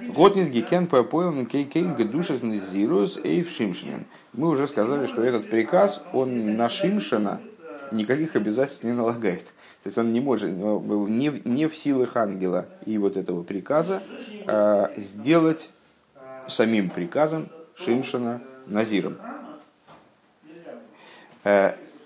Готнит 0.00 0.50
гикен 0.50 0.86
поэлн 0.86 1.46
кейкен 1.46 1.94
гдушес 1.94 2.42
низирус 2.42 3.18
эйв 3.22 3.50
шимшинен. 3.50 4.04
Мы 4.32 4.48
уже 4.48 4.66
сказали, 4.66 5.06
что 5.06 5.22
этот 5.22 5.50
приказ, 5.50 6.02
он 6.12 6.56
на 6.56 6.68
Шимшина 6.68 7.40
никаких 7.92 8.36
обязательств 8.36 8.82
не 8.84 8.92
налагает. 8.92 9.44
То 9.82 9.88
есть 9.88 9.98
он 9.98 10.12
не 10.12 10.20
может, 10.20 10.50
не, 10.50 11.40
не 11.44 11.68
в 11.68 11.76
силах 11.76 12.16
ангела 12.16 12.66
и 12.84 12.98
вот 12.98 13.16
этого 13.16 13.42
приказа 13.42 14.02
а, 14.46 14.90
сделать 14.96 15.70
самим 16.48 16.90
приказом 16.90 17.48
Шимшина 17.76 18.42
Назиром. 18.66 19.16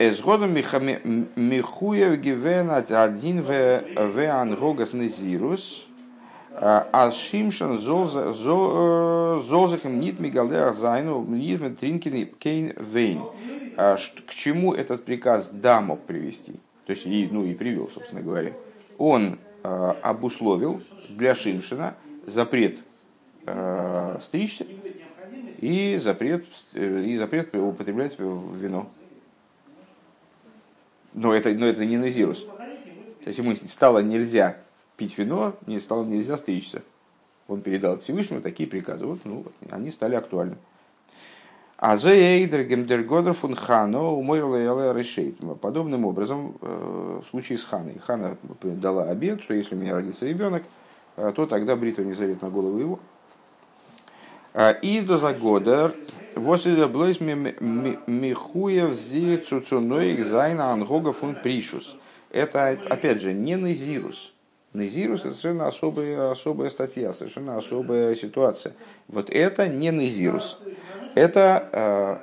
Э, 0.01 0.09
Эсгодом 0.09 0.55
Михуев 0.55 2.19
Гивен 2.21 2.71
один 2.71 3.43
в 3.43 4.41
Ангогас 4.41 4.95
Назирус– 4.95 5.87
а 6.63 7.11
Шимшан 7.11 7.79
золзахем 7.79 8.41
нит 10.01 10.21
мигалдеах 10.21 10.75
зайну 10.75 11.25
нит 11.25 11.79
тринкин 11.79 12.27
кейн 12.39 12.75
вейн. 12.77 13.23
К 13.77 14.31
чему 14.31 14.75
этот 14.75 15.05
приказ 15.05 15.51
да 15.53 15.81
мог 15.81 16.01
привести? 16.01 16.55
То 16.87 16.93
есть, 16.93 17.07
и, 17.07 17.29
ну 17.31 17.45
и 17.45 17.55
привел, 17.55 17.89
собственно 17.95 18.21
говоря. 18.21 18.53
Он 18.99 19.39
э, 19.63 19.95
обусловил 20.03 20.83
для 21.11 21.35
Шимшина 21.35 21.95
запрет 22.27 22.81
э, 23.47 24.19
стричься 24.21 24.67
и 25.61 25.97
запрет, 25.99 26.45
и 26.75 27.17
запрет 27.17 27.55
употреблять 27.55 28.19
вино. 28.19 28.89
Но 31.13 31.35
это, 31.35 31.51
но 31.51 31.67
это 31.67 31.85
не 31.85 31.97
назирус. 31.97 32.47
То 33.25 33.27
есть 33.27 33.39
ему 33.39 33.55
стало 33.69 34.01
нельзя 34.01 34.57
пить 34.97 35.19
вино, 35.19 35.55
не 35.67 35.81
стало 35.81 36.05
нельзя 36.05 36.37
стричься. 36.37 36.83
Он 37.49 37.63
передал 37.63 37.99
Всевышнему 37.99 38.41
такие 38.41 38.69
приказы. 38.69 39.07
Вот, 39.07 39.21
ну, 39.25 39.45
они 39.71 39.91
стали 39.91 40.15
актуальны. 40.15 40.57
Подобным 45.63 46.05
образом, 46.05 46.55
э, 46.61 47.21
в 47.25 47.31
случае 47.31 47.57
с 47.57 47.65
Ханой, 47.65 47.99
Хана 47.99 48.37
дала 48.63 49.05
обед, 49.05 49.43
что 49.43 49.55
если 49.55 49.75
у 49.75 49.79
меня 49.79 49.95
родится 49.95 50.27
ребенок, 50.27 50.63
э, 51.17 51.33
то 51.35 51.47
тогда 51.47 51.77
бритва 51.77 52.03
не 52.03 52.13
зовет 52.13 52.43
на 52.43 52.51
голову 52.51 52.79
его. 52.79 53.01
А, 54.53 54.73
из 54.73 55.05
до 55.05 55.17
это 56.35 56.89
блойс 56.89 57.21
михуев 57.21 58.95
зи 58.95 59.37
цуцуной 59.39 60.17
зайна 60.23 60.73
ангога 60.73 61.13
фун 61.13 61.35
пришус. 61.35 61.97
Это, 62.31 62.69
опять 62.89 63.21
же, 63.21 63.33
не 63.33 63.57
назирус. 63.57 64.33
Незирус 64.73 65.21
это 65.21 65.31
совершенно 65.31 65.67
особая, 65.67 66.31
особая 66.31 66.71
статья, 66.71 67.13
совершенно 67.13 67.57
особая 67.57 68.15
ситуация. 68.15 68.73
Вот 69.09 69.29
это 69.29 69.67
не 69.67 69.91
Незирус. 69.91 70.61
Это, 71.17 72.23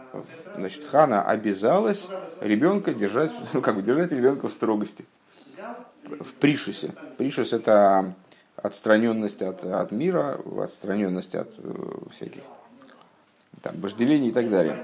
значит, 0.55 0.85
Хана 0.87 1.23
обязалась 1.23 2.07
ребенка 2.39 2.93
держать, 2.93 3.31
ну, 3.53 3.61
как 3.61 3.75
бы 3.75 3.81
держать 3.81 4.13
ребенка 4.13 4.47
в 4.47 4.53
строгости, 4.53 5.03
в 6.05 6.33
пришусе. 6.39 6.91
Пришус 7.17 7.51
это 7.51 8.13
отстраненность 8.55 9.41
от, 9.41 9.65
от 9.65 9.91
мира, 9.91 10.39
отстраненность 10.57 11.35
от 11.35 11.49
э, 11.57 11.73
всяких 12.15 12.43
там, 13.61 13.75
вожделений 13.81 14.29
и 14.29 14.31
так 14.31 14.49
далее. 14.49 14.83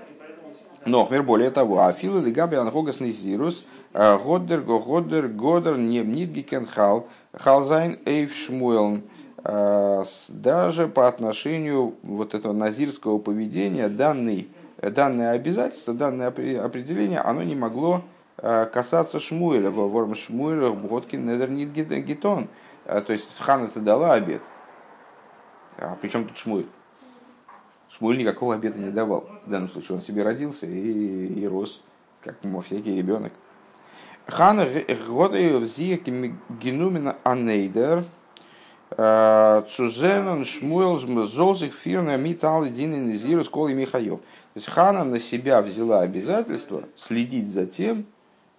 Но, 0.85 1.07
мир 1.09 1.23
более 1.23 1.51
того, 1.51 1.85
афилы 1.85 2.21
лигаби 2.21 2.57
анхогас 2.57 2.99
низирус, 2.99 3.63
э, 3.93 4.17
годдер, 4.17 4.61
годдер, 4.61 5.27
годдер, 5.27 5.77
небнитгикен 5.77 6.65
хал, 6.65 7.07
Халзайн 7.33 7.97
Эйв 8.05 8.35
Шмуэлн, 8.35 9.03
а, 9.45 10.03
даже 10.29 10.87
по 10.87 11.07
отношению 11.07 11.95
вот 12.03 12.33
этого 12.33 12.53
назирского 12.53 13.17
поведения, 13.17 13.89
данный, 13.89 14.47
данное 14.81 15.31
обязательство, 15.31 15.93
данное 15.93 16.27
определение, 16.27 17.19
оно 17.19 17.43
не 17.43 17.55
могло 17.55 18.03
а, 18.37 18.65
касаться 18.65 19.19
Шмуэля. 19.19 19.69
Ворм 19.69 20.15
Шмуэля 20.15 20.69
Боткин 20.71 21.25
Недернит 21.25 21.73
Гитон. 21.73 22.47
А, 22.85 23.01
то 23.01 23.13
есть 23.13 23.27
Хана 23.39 23.69
дала 23.75 24.13
обед. 24.13 24.41
А 25.77 25.95
при 25.99 26.09
тут 26.09 26.37
Шмуэль? 26.37 26.67
Шмуэль 27.97 28.17
никакого 28.17 28.55
обеда 28.55 28.79
не 28.79 28.89
давал. 28.89 29.29
В 29.45 29.49
данном 29.49 29.69
случае 29.69 29.97
он 29.97 30.01
себе 30.01 30.23
родился 30.23 30.65
и, 30.65 31.41
и 31.41 31.47
рос, 31.47 31.81
как 32.21 32.37
всякий 32.65 32.95
ребенок. 32.95 33.33
Хана 34.25 34.65
годы 35.07 35.57
взия 35.57 35.97
генумена 35.97 37.17
анейдер 37.23 38.05
Цузенон 38.95 40.45
Шмуэл 40.45 40.97
Золзих 41.27 41.73
Фирна 41.73 42.15
Митал 42.17 42.65
Дин 42.65 43.09
Низирус 43.09 43.49
Коли 43.49 43.73
Михаев. 43.73 44.19
То 44.19 44.55
есть 44.55 44.67
Хана 44.67 45.03
на 45.03 45.19
себя 45.19 45.61
взяла 45.61 46.01
обязательство 46.01 46.83
следить 46.95 47.49
за 47.49 47.65
тем, 47.65 48.05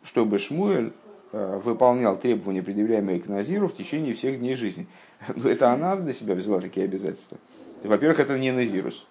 чтобы 0.02 0.38
Шмуэль 0.38 0.92
э, 1.32 1.60
выполнял 1.64 2.16
требования, 2.18 2.62
предъявляемые 2.62 3.20
к 3.20 3.28
Назиру 3.28 3.68
в 3.68 3.76
течение 3.76 4.14
всех 4.14 4.38
дней 4.40 4.54
жизни. 4.54 4.86
Но 5.34 5.48
это 5.48 5.72
она 5.72 5.94
на 5.94 6.12
себя 6.12 6.34
взяла 6.34 6.60
такие 6.60 6.84
обязательства. 6.84 7.38
Во-первых, 7.82 8.18
это 8.18 8.38
не 8.38 8.50
Назирус 8.50 9.06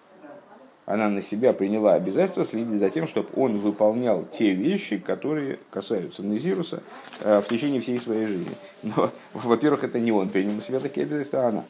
она 0.86 1.08
на 1.08 1.22
себя 1.22 1.52
приняла 1.52 1.94
обязательство 1.94 2.44
следить 2.44 2.78
за 2.78 2.90
тем, 2.90 3.06
чтобы 3.06 3.28
он 3.36 3.58
выполнял 3.58 4.24
те 4.24 4.52
вещи, 4.52 4.98
которые 4.98 5.58
касаются 5.70 6.22
Назируса 6.22 6.82
э, 7.20 7.40
в 7.40 7.48
течение 7.48 7.80
всей 7.80 7.98
своей 7.98 8.26
жизни. 8.26 8.52
Но, 8.82 9.10
во-первых, 9.32 9.84
это 9.84 9.98
не 9.98 10.12
он 10.12 10.28
принял 10.28 10.52
на 10.52 10.60
себя 10.60 10.80
такие 10.80 11.04
обязательства, 11.04 11.46
а 11.46 11.48
она. 11.48 11.64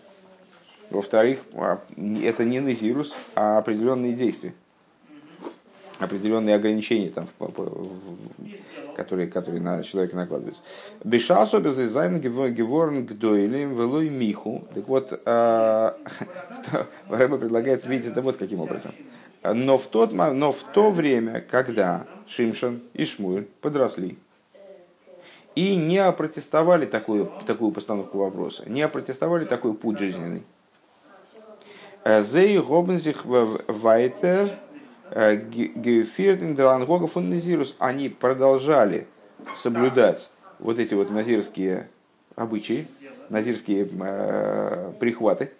Во-вторых, 0.91 1.41
а, 1.55 1.81
это 2.23 2.45
не 2.45 2.61
Назирус, 2.61 3.15
а 3.35 3.59
определенные 3.59 4.13
действия. 4.13 4.53
Определенные 6.05 6.55
ограничения, 6.57 7.11
там, 7.11 7.27
которые, 8.95 9.27
которые 9.27 9.63
на 9.63 9.83
человека 9.83 10.17
накладываются. 10.17 10.63
Беша 11.03 11.41
особенно 11.41 11.73
зайн 11.73 12.21
геворн 12.21 13.07
гдойлем 13.07 13.75
велой 13.75 14.09
миху. 14.11 14.67
Так 14.75 14.89
вот, 14.89 15.21
а, 15.25 15.97
Рэба 17.09 17.39
предлагает 17.39 17.87
видеть 17.87 18.13
это 18.13 18.23
вот 18.23 18.37
каким 18.37 18.61
образом. 18.61 18.93
Но 19.43 19.77
в, 19.77 19.87
тот, 19.87 20.13
но 20.13 20.53
в 20.53 20.63
то 20.73 20.91
время, 20.91 21.45
когда 21.51 22.07
Шимшан 22.29 22.81
и 22.95 23.05
Шмуэль 23.05 23.47
подросли, 23.61 24.17
и 25.55 25.77
не 25.77 25.99
опротестовали 25.99 26.87
такую, 26.87 27.31
такую 27.47 27.71
постановку 27.71 28.19
вопроса, 28.19 28.69
не 28.69 28.83
опротестовали 28.83 29.45
такой 29.45 29.75
путь 29.75 29.99
жизненный. 29.99 30.43
Зей 32.05 32.59
Гобензих 32.59 33.25
Вайтер 33.25 34.51
Гефирден 35.11 36.55
Дрангога 36.55 37.07
Фундазирус, 37.07 37.77
они 37.79 38.09
продолжали 38.09 39.07
соблюдать 39.55 40.31
вот 40.59 40.79
эти 40.79 40.95
вот 40.95 41.11
назирские 41.11 41.89
обычаи, 42.35 42.89
назирские 43.29 43.89
э, 44.01 44.93
прихваты. 44.99 45.53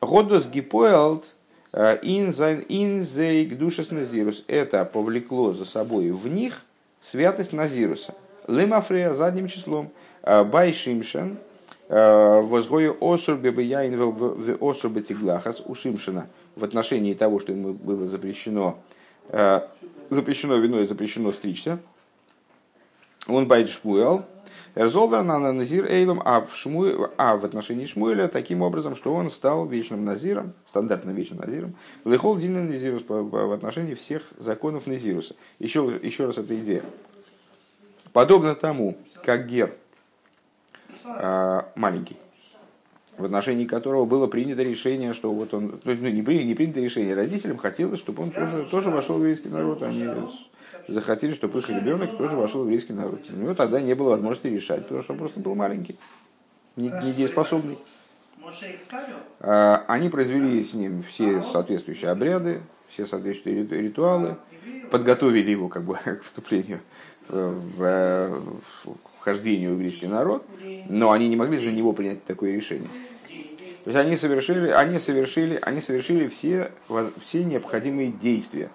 Годос 0.00 0.46
Гипоэлт 0.46 1.24
Инзайн 1.72 2.64
Инзейк 2.68 3.58
Душас 3.58 3.90
Назирус. 3.90 4.44
Это 4.46 4.84
повлекло 4.84 5.52
за 5.52 5.64
собой 5.64 6.10
в 6.10 6.26
них 6.26 6.62
святость 7.00 7.52
Назируса. 7.52 8.14
Лемафрея 8.46 9.14
задним 9.14 9.48
числом. 9.48 9.90
Байшимшен 10.22 11.38
возгою 11.88 12.96
осурбе 13.00 13.50
бияин 13.50 13.98
в 13.98 14.58
осурбе 14.60 15.02
тиглахас 15.02 15.62
у 15.66 15.74
Шимшина– 15.74 16.28
в 16.56 16.64
отношении 16.64 17.14
того, 17.14 17.38
что 17.40 17.52
ему 17.52 17.72
было 17.72 18.06
запрещено, 18.06 18.78
э, 19.28 19.60
запрещено 20.10 20.56
вино 20.56 20.80
и 20.80 20.86
запрещено 20.86 21.32
стричься. 21.32 21.78
Он 23.26 23.46
байт 23.46 23.68
шпуэл, 23.68 24.24
Эрзолдер 24.76 25.22
на 25.22 25.52
назир 25.52 25.90
эйлом, 25.90 26.22
а 26.24 26.40
в, 26.40 26.54
Шму... 26.56 27.10
а 27.16 27.36
в 27.36 27.44
отношении 27.44 27.86
Шмуэля 27.86 28.28
таким 28.28 28.62
образом, 28.62 28.94
что 28.94 29.12
он 29.12 29.30
стал 29.30 29.66
вечным 29.66 30.04
назиром, 30.04 30.52
стандартным 30.68 31.14
вечным 31.14 31.40
назиром, 31.40 31.74
лехол 32.04 32.36
дина 32.36 32.62
назирус 32.62 33.02
в 33.06 33.52
отношении 33.52 33.94
всех 33.94 34.22
законов 34.38 34.86
назируса. 34.86 35.34
Еще, 35.58 35.98
еще 36.02 36.26
раз 36.26 36.38
эта 36.38 36.58
идея. 36.60 36.84
Подобно 38.12 38.54
тому, 38.54 38.96
как 39.24 39.46
Гер 39.46 39.74
а, 41.04 41.68
маленький, 41.74 42.16
в 43.20 43.24
отношении 43.24 43.66
которого 43.66 44.04
было 44.04 44.26
принято 44.26 44.62
решение, 44.62 45.12
что 45.12 45.32
вот 45.32 45.54
он, 45.54 45.78
то 45.78 45.90
есть, 45.90 46.02
ну, 46.02 46.08
не, 46.08 46.22
при, 46.22 46.42
не 46.44 46.54
принято 46.54 46.80
решение, 46.80 47.14
родителям 47.14 47.58
хотелось, 47.58 48.00
чтобы 48.00 48.22
он 48.22 48.30
тоже, 48.30 48.66
тоже 48.70 48.90
вошел 48.90 49.16
в 49.16 49.18
еврейский 49.18 49.48
народ, 49.48 49.82
они 49.82 50.08
захотели, 50.88 51.34
чтобы 51.34 51.58
их 51.58 51.68
ребенок 51.68 52.16
тоже 52.16 52.34
вошел 52.34 52.62
в 52.62 52.64
еврейский 52.64 52.94
народ. 52.94 53.20
У 53.30 53.36
него 53.36 53.54
тогда 53.54 53.80
не 53.80 53.94
было 53.94 54.10
возможности 54.10 54.48
решать, 54.48 54.82
потому 54.82 55.02
что 55.02 55.12
он 55.12 55.18
просто 55.18 55.40
был 55.40 55.54
маленький, 55.54 55.96
недееспособный. 56.76 57.78
А, 59.40 59.84
они 59.86 60.08
произвели 60.08 60.64
с 60.64 60.74
ним 60.74 61.02
все 61.02 61.42
соответствующие 61.42 62.10
обряды, 62.10 62.62
все 62.88 63.06
соответствующие 63.06 63.66
ритуалы, 63.66 64.36
подготовили 64.90 65.50
его 65.50 65.68
как 65.68 65.84
бы 65.84 65.94
к 66.04 66.22
вступлению 66.22 66.80
в 67.30 68.42
вхождению 69.20 69.70
в 69.70 69.72
еврейский 69.74 70.06
народ, 70.06 70.44
но 70.88 71.10
они 71.12 71.28
не 71.28 71.36
могли 71.36 71.58
за 71.58 71.70
него 71.70 71.92
принять 71.92 72.24
такое 72.24 72.52
решение. 72.52 72.88
То 73.84 73.90
есть 73.90 73.96
они 73.96 74.16
совершили, 74.16 74.68
они 74.68 74.98
совершили, 74.98 75.58
они 75.62 75.80
совершили 75.80 76.28
все, 76.28 76.70
все 77.24 77.44
необходимые 77.44 78.12
действия. 78.12 78.70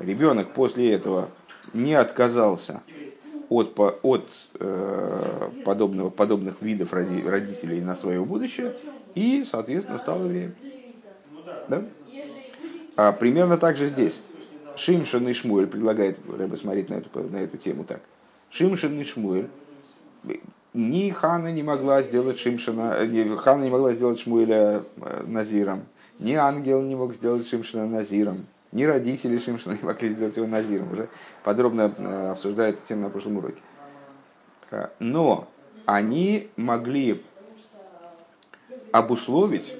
Ребенок 0.00 0.52
после 0.52 0.92
этого 0.92 1.30
не 1.72 1.94
отказался 1.94 2.82
от, 3.48 3.78
от 4.02 4.28
э, 4.58 5.48
подобного, 5.64 6.10
подобных 6.10 6.60
видов 6.60 6.92
родителей 6.92 7.80
на 7.80 7.96
свое 7.96 8.24
будущее 8.24 8.74
и, 9.14 9.44
соответственно, 9.44 9.98
стал 9.98 10.24
евреем. 10.24 10.54
Да? 11.68 11.84
А 12.96 13.12
примерно 13.12 13.58
так 13.58 13.76
же 13.76 13.88
здесь. 13.88 14.20
Шимшин 14.76 15.26
и 15.28 15.32
Шмуэль 15.32 15.66
предлагает 15.66 16.18
Рэбе 16.28 16.56
смотреть 16.56 16.90
на 16.90 16.94
эту, 16.94 17.22
на 17.30 17.36
эту 17.36 17.56
тему 17.56 17.84
так. 17.84 18.00
Шимшин 18.50 18.98
и 19.00 19.04
Шмуэль 19.04 19.48
ни 20.74 21.10
Хана 21.10 21.50
не 21.52 21.62
могла 21.62 22.02
сделать 22.02 22.38
Шимшина, 22.38 23.06
ни 23.06 23.34
Хана 23.36 23.64
не 23.64 23.70
могла 23.70 23.94
сделать 23.94 24.20
Шмуэля 24.20 24.82
э, 24.96 25.24
Назиром, 25.26 25.84
ни 26.18 26.34
ангел 26.34 26.82
не 26.82 26.94
мог 26.94 27.14
сделать 27.14 27.48
Шимшина 27.48 27.86
Назиром, 27.86 28.46
ни 28.72 28.84
родители 28.84 29.38
Шимшина 29.38 29.72
не 29.72 29.82
могли 29.82 30.12
сделать 30.12 30.36
его 30.36 30.46
Назиром. 30.46 30.92
Уже 30.92 31.08
подробно 31.42 31.92
э, 31.96 32.30
обсуждали 32.30 32.70
эту 32.70 32.86
тему 32.86 33.02
на 33.02 33.10
прошлом 33.10 33.38
уроке. 33.38 33.60
Э, 34.70 34.88
но 34.98 35.48
они 35.86 36.48
могли 36.56 37.22
обусловить 38.92 39.74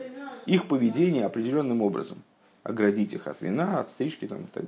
их 0.47 0.67
поведение 0.67 1.27
определенным 1.27 1.83
образом, 1.83 2.23
оградить 2.67 3.13
их 3.13 3.27
от 3.27 3.41
вина, 3.41 3.81
от 3.81 3.91
стрижки 3.91 4.27
там, 4.27 4.43
и 4.43 4.47
так 4.47 4.65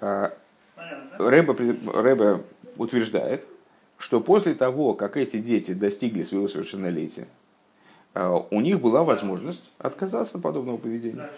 далее. 0.00 0.32
Рэба, 1.18 1.56
Рэба 1.92 2.42
утверждает, 2.76 3.44
что 3.98 4.20
после 4.20 4.54
того, 4.54 4.94
как 4.94 5.16
эти 5.16 5.38
дети 5.38 5.72
достигли 5.72 6.22
своего 6.22 6.48
совершеннолетия, 6.48 7.26
а, 8.14 8.46
у 8.50 8.60
них 8.60 8.80
была 8.80 9.02
возможность 9.02 9.72
отказаться 9.78 10.36
от 10.36 10.42
подобного 10.42 10.76
поведения. 10.76 11.30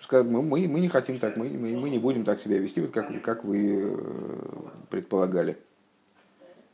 Сказать, 0.00 0.26
мы, 0.26 0.40
мы, 0.42 0.66
мы 0.66 0.80
не 0.80 0.88
хотим 0.88 1.18
так, 1.18 1.36
мы, 1.36 1.48
мы, 1.48 1.78
мы 1.78 1.90
не 1.90 1.98
будем 1.98 2.24
так 2.24 2.40
себя 2.40 2.58
вести, 2.58 2.80
вот 2.80 2.92
как, 2.92 3.22
как 3.22 3.44
вы 3.44 3.82
э, 3.82 3.98
предполагали. 4.88 5.58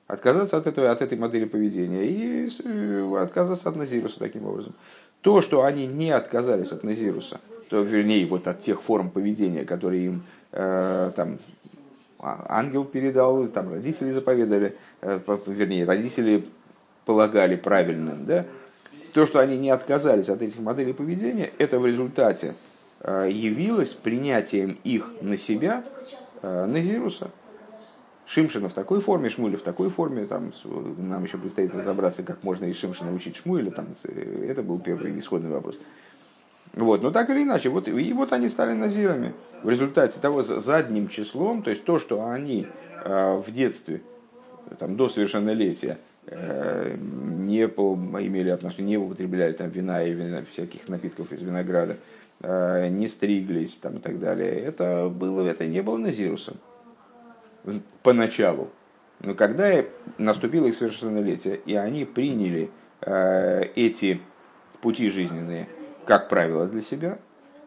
Отказаться 0.07 0.57
от, 0.57 0.69
этого, 0.69 0.91
от 0.93 1.03
этой 1.03 1.19
модели 1.19 1.47
поведения 1.47 2.05
и 2.07 2.49
э, 2.65 3.17
отказаться 3.21 3.69
от 3.69 3.75
Назируса 3.75 4.21
таким 4.21 4.47
образом. 4.47 4.75
То, 5.23 5.43
что 5.43 5.65
они 5.65 5.87
не 5.87 6.13
отказались 6.13 6.71
от 6.71 6.85
Назируса, 6.85 7.41
то, 7.69 7.83
вернее, 7.83 8.27
вот 8.27 8.47
от 8.47 8.61
тех 8.61 8.83
форм 8.83 9.11
поведения, 9.11 9.65
которые 9.65 10.07
им 10.07 10.23
э, 10.53 11.11
там, 11.15 11.39
а, 12.19 12.47
ангел 12.49 12.85
передал, 12.85 13.47
там 13.49 13.73
родители 13.73 14.11
заповедали, 14.11 14.77
э, 15.03 15.21
вернее, 15.47 15.85
родители 15.85 16.47
полагали 17.05 17.57
правильным, 17.57 18.25
да, 18.27 18.47
то, 19.13 19.27
что 19.27 19.39
они 19.39 19.57
не 19.57 19.71
отказались 19.71 20.29
от 20.29 20.43
этих 20.43 20.59
моделей 20.61 20.93
поведения, 20.93 21.51
это 21.59 21.79
в 21.79 21.87
результате 21.87 22.55
э, 23.01 23.29
явилось 23.31 23.95
принятием 23.95 24.79
их 24.85 25.11
на 25.21 25.37
себя 25.37 25.85
э, 26.43 26.67
Назируса. 26.67 27.31
Шимшина 28.27 28.69
в 28.69 28.73
такой 28.73 29.01
форме, 29.01 29.31
Шмуля 29.31 29.57
в 29.57 29.63
такой 29.63 29.89
форме, 29.89 30.27
там, 30.27 30.53
нам 30.99 31.23
еще 31.23 31.39
предстоит 31.39 31.73
разобраться, 31.75 32.25
как 32.25 32.43
можно 32.43 32.65
из 32.65 32.77
Шимшина 32.77 33.15
учить 33.15 33.37
Шмуэля, 33.37 33.71
там, 33.71 33.87
это 34.05 34.65
был 34.65 34.81
первый 34.81 35.17
исходный 35.17 35.51
вопрос. 35.51 35.79
Вот, 36.77 37.03
но 37.03 37.11
так 37.11 37.31
или 37.31 37.43
иначе, 37.43 37.71
вот, 37.71 37.89
и 37.89 38.13
вот 38.13 38.33
они 38.33 38.51
стали 38.51 38.75
назирами. 38.75 39.33
В 39.63 39.71
результате 39.71 40.21
того 40.21 40.43
задним 40.43 41.09
числом, 41.09 41.63
то 41.63 41.71
есть 41.71 41.85
то, 41.85 41.99
что 41.99 42.27
они 42.27 42.67
э, 43.03 43.43
в 43.45 43.51
детстве, 43.51 44.03
там, 44.79 44.97
до 44.97 45.09
совершеннолетия, 45.09 45.99
э, 46.27 46.95
не 46.99 47.67
по, 47.67 47.95
имели 47.95 48.51
отношение, 48.51 48.99
не 48.99 49.05
употребляли 49.05 49.55
там, 49.55 49.71
вина 49.71 50.05
и 50.05 50.13
вина, 50.13 50.43
всяких 50.51 50.87
напитков 50.89 51.33
из 51.33 51.41
винограда, 51.41 51.97
э, 52.41 52.89
не 52.89 53.09
стриглись 53.09 53.77
там, 53.77 53.97
и 53.97 54.01
так 54.01 54.21
далее, 54.21 54.51
это, 54.51 55.09
было, 55.09 55.47
это 55.47 55.67
не 55.67 55.83
было 55.83 55.97
назирусом 55.97 56.59
поначалу. 58.03 58.71
Но 59.21 59.35
когда 59.35 59.83
наступило 60.19 60.67
их 60.67 60.75
совершеннолетие, 60.75 61.59
и 61.65 61.75
они 61.75 62.05
приняли 62.05 62.71
э, 63.01 63.63
эти 63.75 64.21
пути 64.81 65.09
жизненные, 65.09 65.69
как 66.07 66.29
правило, 66.29 66.67
для 66.67 66.83
себя, 66.83 67.19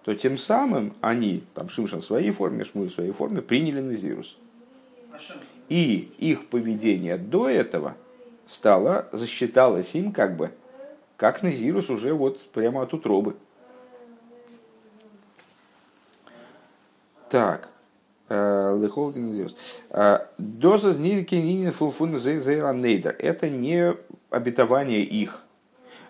то 0.03 0.15
тем 0.15 0.37
самым 0.37 0.95
они, 1.01 1.43
там 1.53 1.69
Шимшин 1.69 2.01
в 2.01 2.05
своей 2.05 2.31
форме, 2.31 2.63
Шмуль 2.63 2.89
в 2.89 2.93
своей 2.93 3.11
форме, 3.11 3.41
приняли 3.41 3.81
Назирус. 3.81 4.37
И 5.67 6.11
их 6.17 6.47
поведение 6.47 7.17
до 7.17 7.49
этого 7.49 7.95
стало, 8.47 9.07
засчиталось 9.11 9.93
им 9.93 10.11
как 10.11 10.35
бы, 10.35 10.51
как 11.17 11.43
Назирус 11.43 11.89
уже 11.89 12.13
вот 12.13 12.39
прямо 12.51 12.81
от 12.81 12.93
утробы. 12.93 13.35
Так. 17.29 17.69
Э, 18.29 18.75
э, 19.89 20.19
Доза 20.37 20.93
Это 23.19 23.49
не 23.49 23.95
обетование 24.29 25.01
их, 25.01 25.43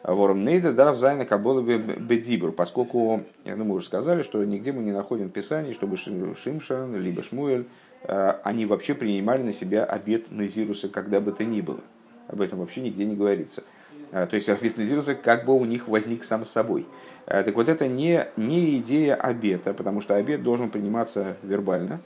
Вором 0.04 0.46
Нейда 0.46 0.74
даров 0.74 0.98
зайна 0.98 1.26
кабола 1.26 1.62
бедибр, 1.62 2.52
поскольку, 2.52 3.24
ну, 3.46 3.64
мы 3.66 3.76
уже 3.76 3.86
сказали, 3.86 4.22
что 4.22 4.44
нигде 4.44 4.72
мы 4.72 4.82
не 4.84 4.92
находим 4.92 5.28
в 5.28 5.32
Писании, 5.32 5.74
чтобы 5.74 5.98
Шимшан, 5.98 6.96
либо 6.96 7.22
Шмуэль, 7.22 7.66
э, 8.04 8.34
они 8.44 8.66
вообще 8.66 8.94
принимали 8.94 9.44
на 9.44 9.52
себя 9.52 9.84
обет 9.84 10.32
Назируса, 10.32 10.88
когда 10.88 11.20
бы 11.20 11.34
то 11.34 11.44
ни 11.44 11.60
было. 11.60 11.82
Об 12.28 12.42
этом 12.42 12.60
вообще 12.60 12.82
нигде 12.82 13.04
не 13.04 13.16
говорится. 13.16 13.64
Э, 14.12 14.26
то 14.26 14.38
есть 14.38 14.48
обет 14.48 14.78
Назируса 14.78 15.16
как 15.16 15.46
бы 15.46 15.54
у 15.54 15.66
них 15.66 15.90
возник 15.90 16.24
сам 16.24 16.46
собой. 16.46 16.86
Э, 17.26 17.44
так 17.44 17.56
вот 17.56 17.68
это 17.68 17.90
не, 17.90 18.26
не 18.38 18.78
идея 18.78 19.16
обета, 19.16 19.74
потому 19.74 20.00
что 20.00 20.16
обет 20.16 20.44
должен 20.44 20.70
приниматься 20.70 21.36
вербально, 21.44 22.00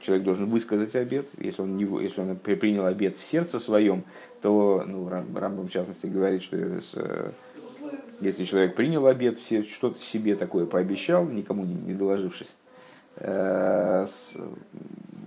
человек 0.00 0.24
должен 0.24 0.46
высказать 0.46 0.94
обед. 0.96 1.26
Если 1.38 1.62
он, 1.62 1.76
не, 1.76 1.84
если 2.02 2.20
он 2.20 2.36
принял 2.36 2.86
обед 2.86 3.16
в 3.16 3.24
сердце 3.24 3.58
своем, 3.58 4.04
то 4.42 4.84
ну, 4.86 5.08
Рамбам 5.08 5.68
в 5.68 5.70
частности 5.70 6.06
говорит, 6.06 6.42
что 6.42 6.56
с, 6.56 6.96
если 8.20 8.44
человек 8.44 8.74
принял 8.74 9.06
обед, 9.06 9.38
все 9.38 9.62
что-то 9.62 10.00
себе 10.02 10.36
такое 10.36 10.66
пообещал, 10.66 11.26
никому 11.26 11.64
не, 11.64 11.74
не 11.74 11.94
доложившись, 11.94 12.52
э, 13.16 14.06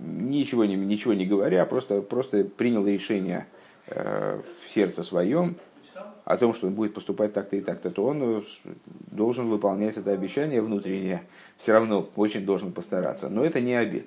ничего, 0.04 0.64
не, 0.64 0.76
ничего 0.76 1.12
не 1.14 1.26
говоря, 1.26 1.64
просто, 1.66 2.02
просто 2.02 2.44
принял 2.44 2.86
решение 2.86 3.46
э, 3.88 4.40
в 4.64 4.72
сердце 4.72 5.02
своем 5.02 5.56
о 6.24 6.36
том, 6.36 6.54
что 6.54 6.68
он 6.68 6.74
будет 6.74 6.94
поступать 6.94 7.32
так-то 7.32 7.56
и 7.56 7.60
так-то, 7.60 7.90
то 7.90 8.06
он 8.06 8.44
должен 9.10 9.46
выполнять 9.46 9.96
это 9.96 10.12
обещание 10.12 10.62
внутреннее, 10.62 11.22
все 11.58 11.72
равно 11.72 12.08
очень 12.16 12.46
должен 12.46 12.72
постараться. 12.72 13.28
Но 13.28 13.44
это 13.44 13.60
не 13.60 13.74
обед. 13.74 14.06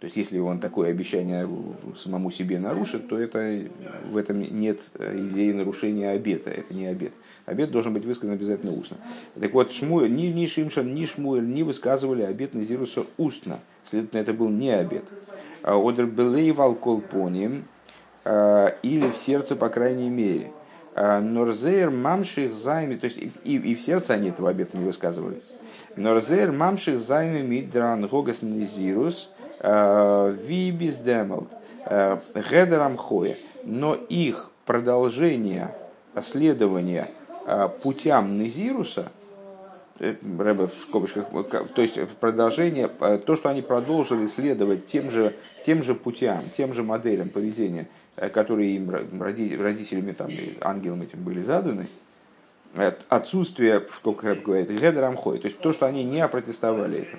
То 0.00 0.04
есть, 0.04 0.16
если 0.16 0.38
он 0.38 0.60
такое 0.60 0.90
обещание 0.90 1.48
самому 1.96 2.30
себе 2.30 2.60
нарушит, 2.60 3.08
то 3.08 3.18
это, 3.18 3.64
в 4.08 4.16
этом 4.16 4.40
нет 4.40 4.80
идеи 4.96 5.50
нарушения 5.50 6.10
обета. 6.10 6.50
Это 6.50 6.72
не 6.72 6.86
обет. 6.86 7.12
Обет 7.46 7.72
должен 7.72 7.94
быть 7.94 8.04
высказан 8.04 8.34
обязательно 8.34 8.72
устно. 8.72 8.96
Так 9.40 9.52
вот, 9.52 9.72
Шмуэль, 9.72 10.14
ни, 10.14 10.26
ни 10.26 10.46
Шимшан, 10.46 10.94
ни 10.94 11.04
Шмуэль 11.04 11.46
не 11.48 11.64
высказывали 11.64 12.22
обет 12.22 12.54
Назируса 12.54 13.06
устно. 13.16 13.58
Следовательно, 13.90 14.20
это 14.20 14.34
был 14.34 14.50
не 14.50 14.70
обет. 14.70 15.04
А 15.64 15.76
Одер 15.76 16.06
Белей 16.06 16.52
Валколпони 16.52 17.64
а, 18.24 18.76
или 18.82 19.10
в 19.10 19.16
сердце, 19.16 19.56
по 19.56 19.68
крайней 19.68 20.10
мере. 20.10 20.52
А, 20.94 21.20
Норзейр 21.20 21.90
мамших 21.90 22.54
займи, 22.54 22.94
то 22.96 23.06
есть 23.06 23.18
и, 23.18 23.56
и 23.56 23.74
в 23.74 23.80
сердце 23.80 24.14
они 24.14 24.28
этого 24.28 24.48
обета 24.50 24.78
не 24.78 24.84
высказывали. 24.84 25.42
Норзейр 25.96 26.52
мамших 26.52 27.00
займи 27.00 27.42
мидран 27.42 28.06
гогас 28.06 28.42
низирус– 28.42 29.32
Вибиздемал. 29.60 31.48
Гедерам 31.86 32.96
хоя. 32.96 33.36
Но 33.64 33.94
их 33.94 34.50
продолжение 34.66 35.74
следования 36.22 37.08
путям 37.82 38.38
Незируса, 38.38 39.10
Рэбе 39.98 40.66
в 40.66 40.74
скобочках, 40.74 41.26
то 41.74 41.82
есть 41.82 41.98
продолжение, 42.20 42.88
то, 42.88 43.34
что 43.34 43.48
они 43.48 43.62
продолжили 43.62 44.26
следовать 44.26 44.86
тем 44.86 45.10
же, 45.10 45.34
тем 45.66 45.82
же 45.82 45.94
путям, 45.94 46.44
тем 46.56 46.72
же 46.72 46.84
моделям 46.84 47.30
поведения, 47.30 47.88
которые 48.32 48.76
им 48.76 48.90
родителями, 48.90 50.12
там, 50.12 50.28
ангелам 50.60 51.02
этим 51.02 51.24
были 51.24 51.40
заданы, 51.40 51.88
отсутствие, 53.08 53.82
сколько 53.92 54.28
Рэб 54.28 54.44
говорит, 54.44 54.70
гедерамхой, 54.70 55.38
то 55.38 55.48
есть 55.48 55.58
то, 55.58 55.72
что 55.72 55.86
они 55.86 56.04
не 56.04 56.20
опротестовали 56.20 57.00
это. 57.00 57.18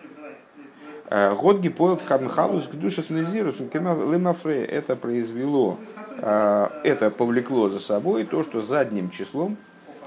Э, 1.11 1.33
год 1.33 1.59
гипоэлт 1.59 2.03
хамхалус 2.03 2.67
к 2.67 2.75
душе 2.75 3.01
снезирус 3.01 3.59
лимафре 3.59 4.63
это 4.63 4.95
произвело, 4.95 5.79
э, 6.19 6.67
это 6.83 7.09
повлекло 7.09 7.69
за 7.69 7.79
собой 7.79 8.25
то, 8.25 8.43
что 8.43 8.61
задним 8.61 9.09
числом, 9.09 9.57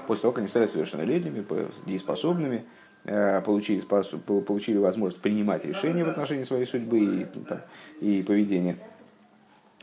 после 0.07 0.21
того, 0.21 0.31
как 0.31 0.39
они 0.39 0.47
стали 0.47 0.65
совершеннолетними, 0.65 1.43
дееспособными, 1.85 2.63
э, 3.03 3.41
получили, 3.41 3.81
получили 3.81 4.77
возможность 4.77 5.21
принимать 5.21 5.65
решения 5.65 6.05
в 6.05 6.09
отношении 6.09 6.45
своей 6.45 6.65
судьбы 6.65 6.99
и, 6.99 7.25
там, 7.25 7.59
и 7.99 8.23
поведения, 8.25 8.77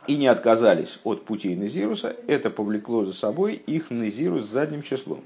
и 0.06 0.16
не 0.16 0.26
отказались 0.26 1.00
от 1.04 1.26
путей 1.26 1.54
Назируса, 1.54 2.16
это 2.28 2.48
повлекло 2.48 3.04
за 3.04 3.12
собой 3.12 3.56
их 3.66 3.90
Назирус 3.90 4.46
задним 4.46 4.80
числом. 4.80 5.20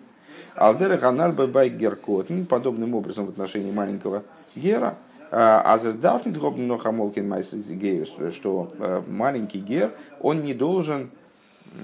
Алдера 0.56 0.96
Ганар 0.96 1.30
Бай 1.32 1.68
Геркотн, 1.68 2.46
подобным 2.46 2.96
образом 2.96 3.26
в 3.26 3.28
отношении 3.28 3.70
маленького 3.70 4.24
Гера, 4.56 4.96
Азердафнит 5.30 6.36
Гобн 6.36 6.66
Нохамолкин 6.66 7.28
Майсгейрус, 7.28 8.14
что 8.34 8.70
э, 8.78 9.02
маленький 9.08 9.58
Гер, 9.58 9.90
он 10.20 10.42
не 10.42 10.54
должен, 10.54 11.10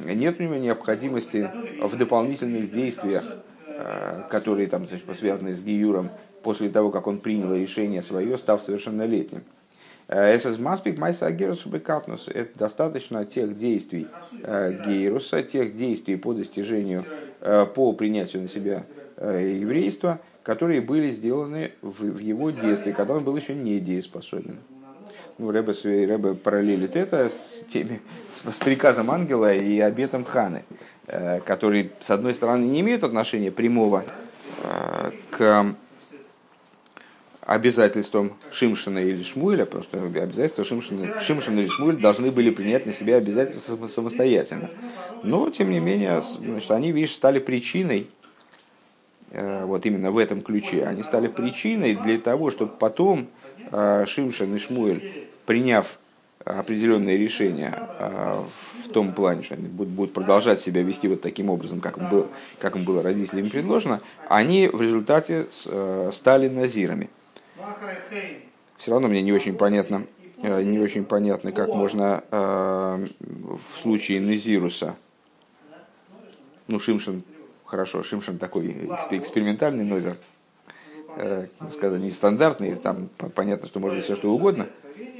нет 0.04 0.38
у 0.38 0.42
него 0.42 0.54
необходимости 0.54 1.50
в 1.80 1.96
дополнительных 1.96 2.70
действиях, 2.70 3.24
э, 3.66 4.22
которые 4.30 4.68
там 4.68 4.86
связаны 5.14 5.52
с 5.52 5.62
Гиюром, 5.62 6.10
после 6.42 6.68
того, 6.68 6.90
как 6.90 7.06
он 7.06 7.18
принял 7.18 7.54
решение 7.54 8.02
свое, 8.02 8.38
став 8.38 8.62
совершеннолетним. 8.62 9.42
Эсэс 10.08 10.58
Маспик 10.58 10.98
Майса 10.98 11.30
Бекапнус. 11.30 12.28
Это 12.28 12.58
достаточно 12.58 13.24
тех 13.24 13.56
действий 13.56 14.08
э, 14.42 14.82
Гейруса, 14.84 15.42
тех 15.42 15.76
действий 15.76 16.16
по 16.16 16.34
достижению 16.34 17.04
Э, 17.42 17.64
по 17.64 17.92
принятию 17.94 18.42
на 18.42 18.48
себя 18.48 18.84
э, 19.16 19.56
еврейства, 19.62 20.20
которые 20.50 20.80
были 20.80 21.12
сделаны 21.12 21.70
в 21.80 22.18
его 22.18 22.50
детстве, 22.50 22.92
когда 22.92 23.14
он 23.14 23.22
был 23.22 23.36
еще 23.36 23.54
не 23.54 23.78
дееспособен. 23.78 24.58
Ну, 25.38 25.52
Рэбе, 25.52 25.72
Рэбе 25.84 26.34
параллелит 26.34 26.96
это 26.96 27.28
с, 27.28 27.64
теми, 27.72 28.00
с, 28.32 28.52
с 28.52 28.58
приказом 28.58 29.12
ангела 29.12 29.54
и 29.54 29.78
обетом 29.78 30.24
Ханы, 30.24 30.64
э, 31.06 31.38
которые, 31.46 31.90
с 32.00 32.10
одной 32.10 32.34
стороны, 32.34 32.64
не 32.64 32.80
имеют 32.80 33.04
отношения 33.04 33.52
прямого 33.52 34.02
к 35.30 35.76
обязательствам 37.42 38.32
Шимшина 38.50 38.98
или 38.98 39.22
Шмуэля, 39.22 39.66
потому 39.66 39.84
что 39.84 40.02
обязательства 40.02 40.64
Шимшина, 40.64 41.20
Шимшина 41.20 41.60
или 41.60 41.68
Шмуэль 41.68 41.98
должны 41.98 42.32
были 42.32 42.50
принять 42.50 42.86
на 42.86 42.92
себя 42.92 43.18
обязательства 43.18 43.86
самостоятельно. 43.86 44.68
Но, 45.22 45.48
тем 45.50 45.70
не 45.70 45.78
менее, 45.78 46.20
значит, 46.20 46.72
они, 46.72 46.90
видишь, 46.90 47.12
стали 47.12 47.38
причиной, 47.38 48.00
э, 48.00 48.19
вот 49.32 49.86
именно 49.86 50.10
в 50.10 50.18
этом 50.18 50.40
ключе, 50.40 50.84
они 50.84 51.02
стали 51.02 51.28
причиной 51.28 51.94
для 51.94 52.18
того, 52.18 52.50
чтобы 52.50 52.72
потом 52.72 53.28
э, 53.70 54.04
Шимшин 54.06 54.54
и 54.54 54.58
Шмуэль, 54.58 55.28
приняв 55.46 55.98
определенные 56.44 57.16
решения 57.16 57.72
э, 57.98 58.44
в 58.82 58.88
том 58.88 59.12
плане, 59.12 59.42
что 59.42 59.54
они 59.54 59.68
будут 59.68 60.12
продолжать 60.12 60.60
себя 60.60 60.82
вести 60.82 61.06
вот 61.06 61.20
таким 61.20 61.50
образом, 61.50 61.80
как 61.80 61.98
им, 61.98 62.08
был, 62.08 62.28
как 62.58 62.76
им 62.76 62.84
было 62.84 63.02
родителями 63.02 63.48
предложено, 63.48 64.00
они 64.28 64.68
в 64.68 64.80
результате 64.80 65.46
стали 66.12 66.48
назирами. 66.48 67.10
Все 68.78 68.92
равно 68.92 69.08
мне 69.08 69.20
не 69.20 69.32
очень 69.32 69.54
понятно, 69.54 70.06
э, 70.42 70.62
не 70.62 70.78
очень 70.78 71.04
понятно, 71.04 71.52
как 71.52 71.68
можно 71.68 72.24
э, 72.30 73.06
в 73.20 73.82
случае 73.82 74.20
Незируса, 74.20 74.96
ну, 76.66 76.78
Шимшин, 76.78 77.22
хорошо, 77.70 78.02
Шимшин 78.02 78.38
такой 78.38 78.90
экспериментальный 79.12 79.84
нозер, 79.84 80.16
э, 81.16 81.46
сказать, 81.70 82.02
нестандартный, 82.02 82.74
там 82.74 83.08
понятно, 83.34 83.68
что 83.68 83.78
может 83.78 83.98
быть 83.98 84.04
все 84.04 84.16
что 84.16 84.32
угодно, 84.32 84.66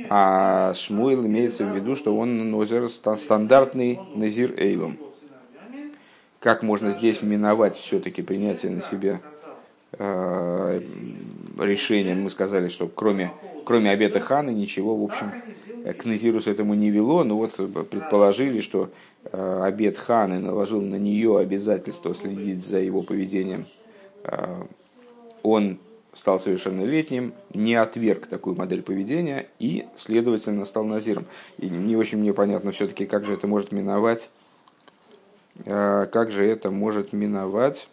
а 0.09 0.75
Шмуил 0.75 1.25
имеется 1.27 1.65
в 1.65 1.75
виду, 1.75 1.95
что 1.95 2.17
он 2.17 2.51
нозер 2.51 2.89
стандартный 2.91 4.01
Назир 4.15 4.59
Эйлом. 4.59 4.99
Как 6.41 6.63
можно 6.63 6.91
здесь 6.91 7.23
миновать 7.23 7.77
все-таки 7.77 8.23
принятие 8.23 8.73
на 8.73 8.81
себя 8.81 9.21
Э, 9.99 10.81
решением 11.59 12.23
мы 12.23 12.31
сказали, 12.31 12.69
что 12.69 12.87
кроме, 12.87 13.33
кроме 13.65 13.91
обета 13.91 14.21
ханы 14.21 14.51
ничего, 14.51 14.97
в 14.97 15.05
общем, 15.05 15.33
к 15.99 16.05
Назирусу 16.05 16.51
этому 16.51 16.75
не 16.75 16.91
вело, 16.91 17.25
но 17.25 17.37
вот 17.37 17.57
предположили, 17.91 18.61
что 18.61 18.91
э, 19.25 19.63
обет 19.63 19.99
ханы 19.99 20.39
наложил 20.39 20.81
на 20.81 20.97
нее 20.97 21.39
обязательство 21.39 22.15
следить 22.15 22.65
за 22.65 22.79
его 22.79 23.03
поведением. 23.03 23.67
Э, 24.25 24.63
он 25.43 25.79
стал 26.13 26.41
совершеннолетним, 26.41 27.33
не 27.55 27.75
отверг 27.75 28.27
такую 28.27 28.57
модель 28.57 28.83
поведения 28.83 29.47
и, 29.59 29.87
следовательно, 29.97 30.65
стал 30.65 30.85
назиром. 30.85 31.27
И 31.59 31.69
не 31.69 31.97
очень 31.97 32.19
мне 32.19 32.35
понятно 32.35 32.73
все-таки, 32.73 33.07
как 33.07 33.25
же 33.25 33.35
это 33.35 33.47
может 33.47 33.71
миновать, 33.71 34.31
как 35.65 36.31
же 36.33 36.45
это 36.45 36.71
может 36.71 37.13
миновать 37.13 37.89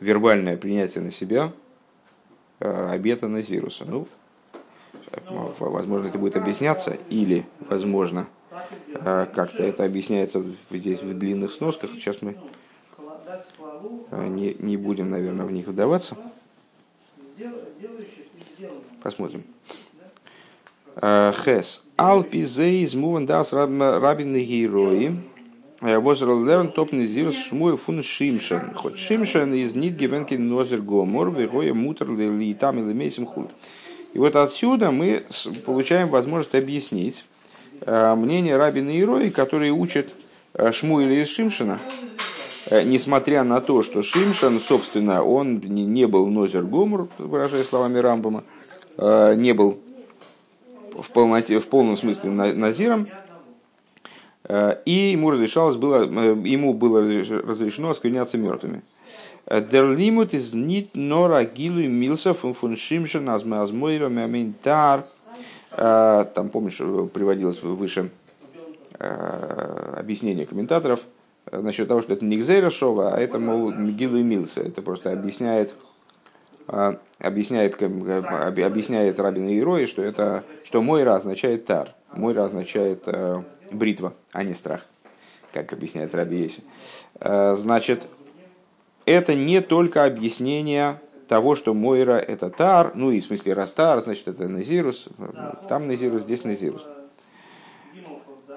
вербальное 0.00 0.56
принятие 0.56 1.04
на 1.04 1.10
себя 1.10 1.52
э, 2.58 2.88
обета 2.90 3.28
Назируса. 3.28 3.84
Ну, 3.84 4.08
возможно, 5.58 6.08
это 6.08 6.18
будет 6.18 6.36
объясняться, 6.36 6.96
или, 7.08 7.46
возможно, 7.68 8.20
э, 8.20 8.39
как-то 8.92 9.62
это 9.62 9.84
объясняется 9.84 10.42
здесь 10.70 11.02
в 11.02 11.18
длинных 11.18 11.52
сносках. 11.52 11.90
Сейчас 11.90 12.22
мы 12.22 12.36
э, 14.10 14.26
не, 14.28 14.54
не 14.58 14.76
будем, 14.76 15.10
наверное, 15.10 15.46
в 15.46 15.52
них 15.52 15.66
вдаваться. 15.68 16.16
Посмотрим. 19.02 19.44
Хес. 21.00 21.82
Алпи 21.96 22.44
зейз 22.44 22.94
муван 22.94 23.26
дас 23.26 23.52
рабин 23.52 24.34
герои. 24.34 25.16
Возрал 25.80 26.44
лерн 26.44 26.70
топ 26.70 26.92
низирс 26.92 27.34
шмуй 27.34 27.78
фун 27.78 28.02
шимшен. 28.02 28.74
Хоть 28.74 28.98
шимшен 28.98 29.54
из 29.54 29.74
нит 29.74 29.94
гивенки 29.94 30.34
нозер 30.34 30.82
гомор, 30.82 31.30
вегоя 31.30 31.72
мутер 31.72 32.10
ли 32.10 32.52
там 32.54 32.78
или 32.78 32.92
мейсим 32.92 33.24
худ. 33.24 33.50
И 34.12 34.18
вот 34.18 34.36
отсюда 34.36 34.90
мы 34.90 35.22
получаем 35.64 36.08
возможность 36.08 36.54
объяснить 36.54 37.24
э, 37.24 37.29
мнение 37.86 38.56
Рабина 38.56 38.90
и 38.90 39.30
которые 39.30 39.72
учат 39.72 40.14
э, 40.54 40.72
Шмуэля 40.72 41.22
из 41.22 41.28
Шимшина, 41.28 41.78
э, 42.66 42.82
несмотря 42.82 43.44
на 43.44 43.60
то, 43.60 43.82
что 43.82 44.02
Шимшин, 44.02 44.60
собственно, 44.60 45.22
он 45.22 45.58
не 45.58 46.06
был 46.06 46.26
Нозер 46.26 46.64
Гомор, 46.64 47.08
выражая 47.18 47.64
словами 47.64 47.98
Рамбама, 47.98 48.44
не 48.98 49.52
был 49.54 49.78
в, 50.94 51.10
полноте, 51.10 51.58
в 51.58 51.68
полном 51.68 51.96
смысле 51.96 52.30
Назиром, 52.30 53.08
Э, 54.52 54.78
и 54.84 55.12
ему 55.12 55.30
разрешалось 55.30 55.76
было, 55.76 56.04
э, 56.04 56.42
ему 56.44 56.74
было 56.74 57.00
разрешено 57.00 57.90
оскверняться 57.90 58.36
мертвыми. 58.36 58.82
Der 59.46 59.84
Limut 59.84 60.32
ist 60.32 60.54
nicht 60.54 60.94
nur 60.94 61.30
Agilui 61.30 61.88
Milsa 61.88 62.34
von 62.34 62.54
von 62.54 62.76
Shimshon 62.76 63.28
Азмойра 63.28 64.08
Маминтар. 64.08 65.00
Э, 65.00 65.04
там, 65.70 66.48
помнишь, 66.50 66.78
приводилось 67.12 67.62
выше 67.62 68.10
объяснение 68.98 70.46
комментаторов 70.46 71.00
насчет 71.50 71.88
того, 71.88 72.02
что 72.02 72.12
это 72.12 72.24
не 72.24 72.36
Гзейра 72.38 72.70
а 72.82 73.16
это, 73.18 73.38
мол, 73.38 73.72
Гилу 73.72 74.18
Милса. 74.18 74.60
Это 74.60 74.82
просто 74.82 75.12
объясняет, 75.12 75.74
объясняет, 76.66 77.82
объясняет 77.82 79.20
Рабин 79.20 79.48
Иерой, 79.48 79.86
что, 79.86 80.02
это, 80.02 80.44
что 80.64 80.82
Мойра 80.82 81.14
означает 81.14 81.64
тар. 81.64 81.94
Мойра 82.12 82.44
означает 82.44 83.06
бритва, 83.72 84.14
а 84.32 84.42
не 84.42 84.54
страх, 84.54 84.86
как 85.52 85.72
объясняет 85.72 86.14
Раби 86.14 86.38
Еси. 86.38 86.62
Э, 87.20 87.54
значит, 87.56 88.06
это 89.06 89.34
не 89.34 89.60
только 89.60 90.04
объяснение 90.04 91.00
того, 91.30 91.54
что 91.54 91.74
Мойра 91.74 92.14
это 92.14 92.50
Тар, 92.50 92.90
ну 92.96 93.12
и 93.12 93.20
в 93.20 93.24
смысле 93.24 93.52
Растар, 93.52 94.00
значит 94.00 94.26
это 94.26 94.48
Назирус, 94.48 95.08
там 95.68 95.86
Назирус, 95.86 96.22
здесь 96.22 96.42
Назирус. 96.42 96.84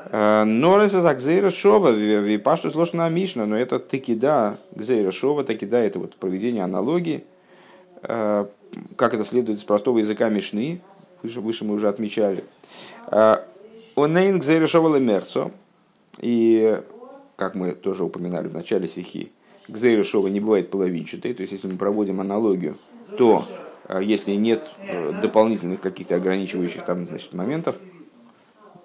Э, 0.10 0.44
Нореса 0.44 1.02
за 1.04 1.14
Гзейра 1.14 1.52
Шова, 1.52 1.92
Випашту 1.92 2.72
сложно 2.72 3.08
Мишна, 3.12 3.46
но 3.46 3.56
это 3.56 3.78
таки 3.78 4.16
да, 4.16 4.58
Гзейра 4.72 5.12
Шова, 5.12 5.44
таки 5.44 5.68
да, 5.68 5.82
это 5.82 6.00
вот 6.00 6.16
проведение 6.16 6.64
аналогии, 6.64 7.26
э, 8.02 8.48
как 8.96 9.14
это 9.14 9.24
следует 9.24 9.60
из 9.60 9.64
простого 9.64 10.00
языка 10.00 10.30
Мишны, 10.30 10.82
выше, 11.22 11.42
выше 11.42 11.66
мы 11.66 11.76
уже 11.76 11.88
отмечали. 11.88 12.44
Онейн 13.96 14.40
гзейрешовал 14.40 15.00
мерцо. 15.00 15.52
И, 16.20 16.82
как 17.36 17.54
мы 17.54 17.74
тоже 17.74 18.04
упоминали 18.04 18.48
в 18.48 18.54
начале 18.54 18.88
стихи, 18.88 19.32
гзейрешова 19.67 20.28
не 20.28 20.39
бывает 20.39 20.69
половинчатой. 20.69 21.34
То 21.34 21.41
есть, 21.41 21.54
если 21.54 21.67
мы 21.67 21.78
проводим 21.78 22.21
аналогию, 22.21 22.78
то 23.17 23.45
э, 23.88 24.02
если 24.04 24.34
нет 24.34 24.65
э, 24.80 25.13
дополнительных 25.21 25.82
каких-то 25.82 26.15
ограничивающих 26.15 26.86
там, 26.86 27.08
значит, 27.08 27.34
моментов, 27.34 27.76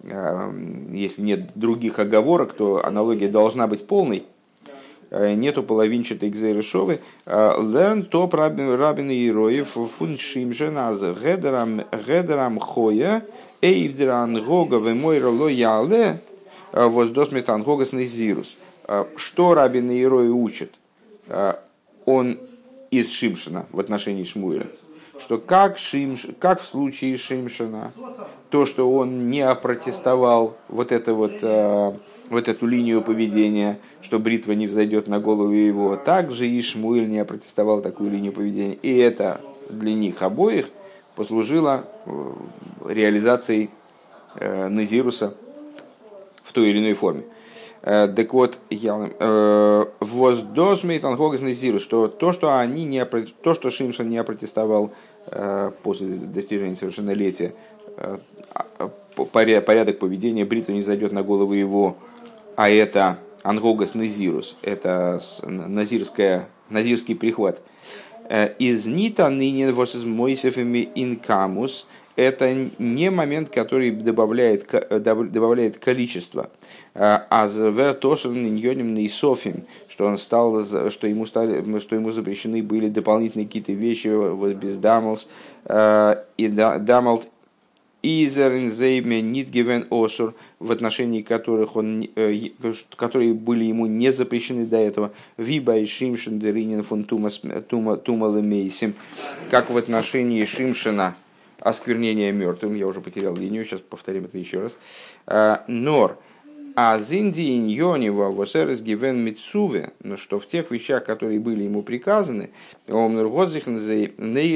э, 0.03 0.53
если 0.93 1.23
нет 1.23 1.51
других 1.55 1.99
оговорок, 1.99 2.53
то 2.53 2.85
аналогия 2.85 3.29
должна 3.29 3.67
быть 3.67 3.87
полной, 3.87 4.25
нету 5.11 5.63
половинчатой 5.63 6.29
гзейрешовы. 6.29 7.01
Лерн 7.25 8.03
топ 8.03 8.35
рабин 8.35 9.11
и 9.11 9.31
роев 9.31 9.69
фун 9.69 10.19
шимженаз 10.19 11.01
гедерам 11.01 12.61
хоя 12.61 13.25
эйвдран 13.63 14.45
гога 14.45 14.77
вемойра 14.77 15.31
ло 15.31 15.49
яле 15.49 16.21
воздосмит 16.73 17.49
ангогас 17.49 17.95
незирус. 17.95 18.59
Что 19.17 19.55
рабин 19.55 19.91
и 19.91 20.05
рои 20.05 20.29
учат? 20.29 20.71
Он 22.07 22.39
из 22.91 23.11
Шимшина 23.11 23.67
в 23.71 23.81
отношении 23.81 24.25
Шмуэля, 24.25 24.69
что 25.19 25.39
как, 25.39 25.79
Шимш, 25.79 26.27
как 26.39 26.61
в 26.61 26.67
случае 26.67 27.17
Шимшина, 27.17 27.93
то, 28.51 28.67
что 28.67 28.91
он 28.91 29.31
не 29.31 29.41
опротестовал 29.41 30.57
вот, 30.69 30.93
это 30.93 31.13
вот, 31.13 31.39
э, 31.43 31.93
вот 32.31 32.49
эту 32.49 32.67
линию 32.67 33.03
поведения, 33.03 33.79
что 34.01 34.19
бритва 34.19 34.53
не 34.53 34.67
взойдет 34.67 35.07
на 35.07 35.21
голову 35.21 35.53
его, 35.53 35.97
также 35.97 36.49
и 36.49 36.63
Шмуэль 36.63 37.09
не 37.09 37.19
опротестовал 37.19 37.83
такую 37.83 38.11
линию 38.11 38.33
поведения. 38.33 38.75
И 38.75 38.97
это 38.97 39.41
для 39.69 39.95
них 39.95 40.23
обоих 40.23 40.69
послужило 41.15 41.85
э, 42.07 42.33
реализацией 42.89 43.71
э, 44.37 44.69
Назируса 44.69 45.35
в 46.43 46.53
той 46.53 46.71
или 46.71 46.79
иной 46.79 46.95
форме. 46.95 47.25
Э, 47.83 48.09
так 48.09 48.35
вот, 48.35 48.59
э, 48.71 49.85
воздосмейт 50.01 51.05
ангогас 51.05 51.41
назиру, 51.41 51.79
что 51.79 52.09
то, 52.09 52.33
что 52.33 52.59
они 52.59 52.85
не, 52.85 53.05
то, 53.05 53.55
что 53.55 53.71
Шимшин 53.71 54.09
не 54.09 54.19
опротестовал 54.19 54.93
э, 55.27 55.71
после 55.83 56.09
достижения 56.09 56.77
совершеннолетия, 56.77 57.55
а, 57.97 58.21
порядок 59.33 59.99
поведения 59.99 60.45
Брита 60.45 60.73
не 60.73 60.83
зайдет 60.83 61.13
на 61.13 61.23
голову 61.23 61.53
его, 61.53 61.97
а 62.57 62.71
это 62.71 63.19
ангогас 63.43 63.95
назирус, 63.95 64.57
это 64.63 65.21
назирская, 65.43 66.49
назирский 66.69 67.17
прихват. 67.17 67.61
Из 68.59 68.87
нита 68.87 69.31
ныне 69.31 69.73
вос 69.73 69.95
из 69.95 70.05
Мойсефами 70.05 70.89
инкамус– 70.95 71.87
это 72.19 72.69
не 72.79 73.11
момент, 73.11 73.49
который 73.49 73.93
добавляет, 73.93 74.67
добавляет 74.91 75.79
количество. 75.79 76.51
А 76.95 77.49
что 77.49 80.07
он 80.07 80.19
стал, 80.19 80.65
что 80.91 81.07
ему, 81.07 81.27
стали, 81.27 81.79
что 81.79 81.95
ему 81.95 82.11
запрещены 82.11 82.63
были 82.63 82.89
дополнительные 82.89 83.47
какие-то 83.47 83.73
вещи, 83.73 84.09
бездамалс, 84.55 85.29
э, 85.67 86.25
и 86.37 86.49
дамалт 86.49 87.29
Изернзейме 88.03 89.23
Нитгивен 89.23 89.87
Осур, 89.91 90.35
в 90.59 90.73
отношении 90.73 91.23
которых 91.23 91.77
он, 91.77 92.09
э, 92.17 92.49
которые 92.97 93.33
были 93.33 93.65
ему 93.65 93.87
не 93.87 94.11
запрещены 94.11 94.67
до 94.67 94.79
этого, 94.79 95.13
Виба 95.37 95.77
и 95.77 95.87
Шимшин 95.87 96.41
Деринин 96.41 96.83
фон 96.83 97.05
Тума 97.05 98.43
Мейсим, 98.43 98.95
как 99.51 99.71
в 99.71 99.77
отношении 99.77 100.45
Шимшина, 100.45 101.15
осквернение 101.61 102.33
мертвым, 102.33 102.75
я 102.75 102.87
уже 102.87 103.01
потерял 103.01 103.35
линию, 103.35 103.65
сейчас 103.65 103.81
повторим 103.81 104.25
это 104.27 104.39
еще 104.39 104.63
раз. 104.63 104.77
А, 105.27 105.65
нор, 105.67 106.19
а 106.77 106.99
зинди 107.01 107.57
иньонива 107.57 108.31
восерес 108.31 108.81
гивен 108.81 109.19
митсуве, 109.19 109.93
но 110.01 110.17
что 110.17 110.39
в 110.39 110.47
тех 110.47 110.71
вещах, 110.71 111.05
которые 111.05 111.41
были 111.41 111.65
ему 111.65 111.83
приказаны, 111.83 112.51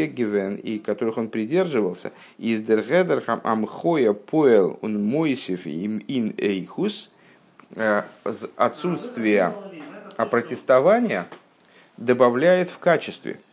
гивен, 0.06 0.54
и 0.54 0.78
которых 0.78 1.18
он 1.18 1.28
придерживался, 1.28 2.12
из 2.38 2.62
дергедер 2.62 3.24
амхоя 3.26 4.12
поэл 4.12 4.78
он 4.82 5.02
мойсев 5.02 5.66
им 5.66 6.00
ин 6.06 6.34
эйхус, 6.38 7.10
а, 7.76 8.06
отсутствие 8.56 9.52
опротестования 10.16 11.26
добавляет 11.96 12.70
в 12.70 12.78
качестве– 12.78 13.38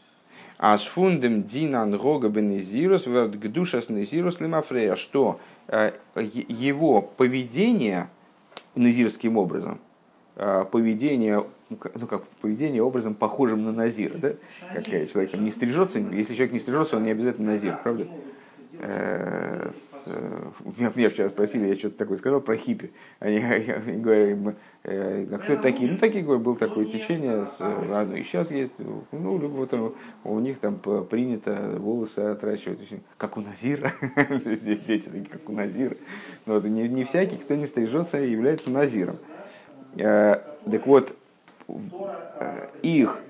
а 0.59 0.77
с 0.77 0.83
фундем 0.83 1.43
динан 1.43 1.97
гога 1.97 2.27
бенезирус 2.27 3.07
верт 3.07 3.39
гдушас 3.39 3.87
незирус 3.87 4.41
лимафрея, 4.41 4.95
что 4.95 5.39
э, 5.69 5.93
его 6.17 7.01
поведение 7.01 8.09
назирским 8.75 9.37
образом, 9.37 9.79
э, 10.35 10.65
поведение, 10.69 11.45
ну 11.69 12.07
как 12.07 12.27
поведение 12.41 12.83
образом 12.83 13.15
похожим 13.15 13.63
на 13.63 13.71
назир, 13.71 14.17
да? 14.17 14.33
Как 14.73 14.85
человек 14.85 15.33
не 15.37 15.51
стрижется, 15.51 15.99
если 15.99 16.35
человек 16.35 16.51
не 16.51 16.59
стрижется, 16.59 16.97
он 16.97 17.03
не 17.03 17.11
обязательно 17.11 17.53
назир, 17.53 17.79
правда? 17.81 18.07
Э, 18.81 19.71
меня, 20.77 21.09
вчера 21.09 21.29
спросили, 21.29 21.67
я 21.67 21.75
что-то 21.77 21.97
такое 21.97 22.17
сказал 22.17 22.41
про 22.41 22.57
хиппи. 22.57 22.91
Они 23.19 23.39
говорят, 23.97 24.55
э, 24.83 25.25
а 25.31 25.37
кто 25.37 25.57
такие? 25.57 25.91
Ну, 25.91 25.97
такие, 25.97 26.23
было 26.23 26.55
такое 26.55 26.85
течение, 26.85 27.45
а, 27.59 28.05
ну, 28.05 28.15
и 28.15 28.23
сейчас 28.23 28.51
есть, 28.51 28.73
ну, 29.11 29.37
вот 29.37 29.95
у 30.23 30.39
них 30.39 30.59
там 30.59 30.79
принято 30.79 31.75
волосы 31.77 32.19
отращивать, 32.19 32.79
как 33.17 33.37
у 33.37 33.41
Назира, 33.41 33.93
дети 34.45 35.05
такие, 35.05 35.25
как 35.25 35.49
у 35.49 35.53
Назира. 35.53 35.95
Но 36.45 36.55
вот, 36.55 36.63
не, 36.65 36.87
не 36.87 37.03
всякий, 37.03 37.37
кто 37.37 37.55
не 37.55 37.65
стрижется, 37.65 38.17
является 38.17 38.71
Назиром. 38.71 39.17
Э, 39.97 40.41
так 40.69 40.87
вот, 40.87 41.15
их 42.81 43.21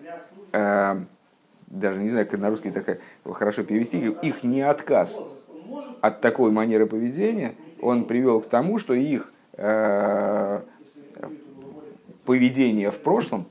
даже 1.69 1.99
не 2.01 2.09
знаю, 2.09 2.27
как 2.27 2.39
на 2.39 2.49
русский 2.49 2.71
так 2.71 2.99
хорошо 3.23 3.63
перевести, 3.63 3.99
их 3.99 4.43
не 4.43 4.61
отказ 4.61 5.19
от 6.01 6.21
такой 6.21 6.51
манеры 6.51 6.85
поведения, 6.85 7.53
он 7.81 8.05
привел 8.05 8.41
к 8.41 8.47
тому, 8.47 8.79
что 8.79 8.93
их 8.93 9.31
э, 9.53 10.61
поведение 12.29 12.91
в 12.91 12.99
прошлом 12.99 13.47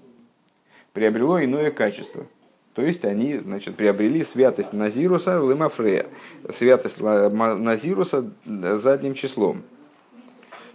приобрело 0.92 1.42
иное 1.42 1.72
качество. 1.72 2.28
То 2.74 2.82
есть 2.82 3.04
они 3.04 3.36
значит, 3.36 3.74
приобрели 3.74 4.22
святость 4.22 4.72
Назируса 4.72 5.40
Лемафрея, 5.40 6.06
святость 6.48 7.00
Назируса 7.00 8.30
задним 8.46 9.14
числом. 9.14 9.64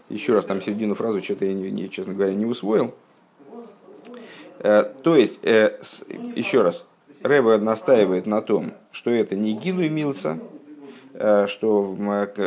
Еще 0.10 0.34
раз 0.34 0.44
там 0.44 0.62
середину 0.62 0.96
фразу 0.96 1.24
что-то 1.24 1.46
я, 1.46 1.54
не, 1.54 1.90
честно 1.90 2.14
говоря, 2.14 2.34
не 2.34 2.46
усвоил. 2.46 2.94
Э, 4.60 4.84
то 5.02 5.16
есть, 5.16 5.40
э, 5.44 5.80
еще 6.36 6.62
раз, 6.62 6.86
Рэба 7.22 7.58
настаивает 7.58 8.26
на 8.26 8.42
том, 8.42 8.74
что 8.92 9.12
это 9.12 9.38
не 9.38 9.54
Гилу 9.54 9.88
Милса, 9.88 10.40
Э, 10.40 10.63
что 11.14 11.96